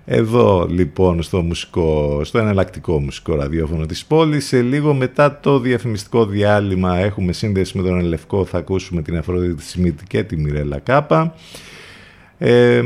[0.05, 6.25] Εδώ λοιπόν στο, μουσικό, στο εναλλακτικό μουσικό ραδιόφωνο της πόλης σε λίγο μετά το διαφημιστικό
[6.25, 11.35] διάλειμμα έχουμε σύνδεση με τον Ελευκό θα ακούσουμε την Αφροδίτη Σμιτ και τη Μιρέλα Κάπα.
[12.37, 12.83] Ε,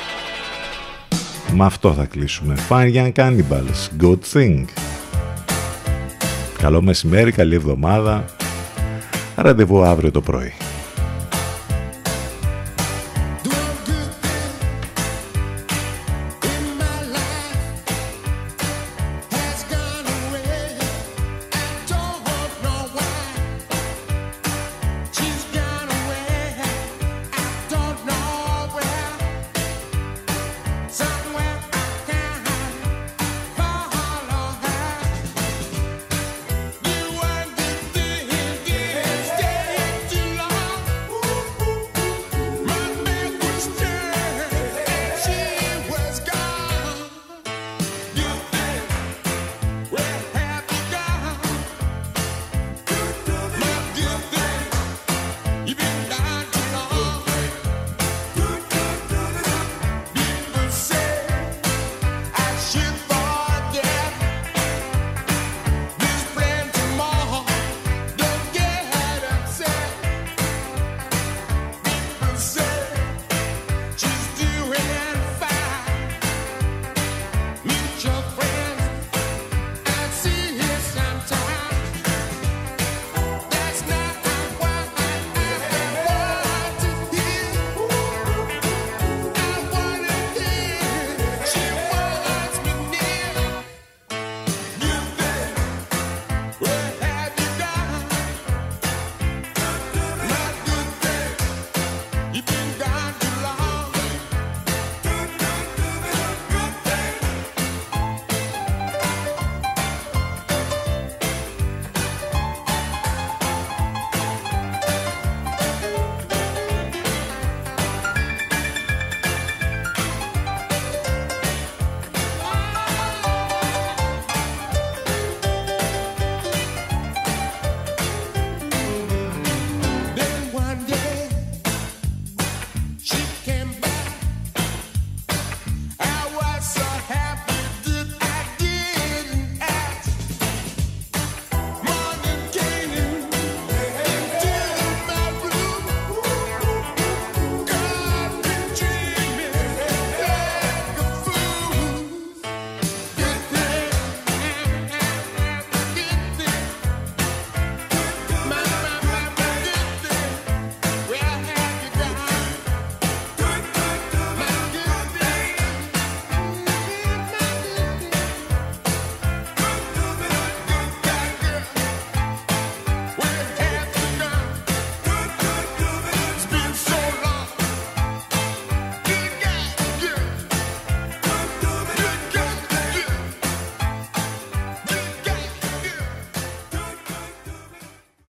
[1.57, 2.55] με αυτό θα κλείσουμε.
[2.69, 4.01] Fine Young Cannibals.
[4.01, 4.63] Good thing.
[6.57, 8.25] Καλό μεσημέρι, καλή εβδομάδα.
[9.35, 10.53] Ραντεβού αύριο το πρωί.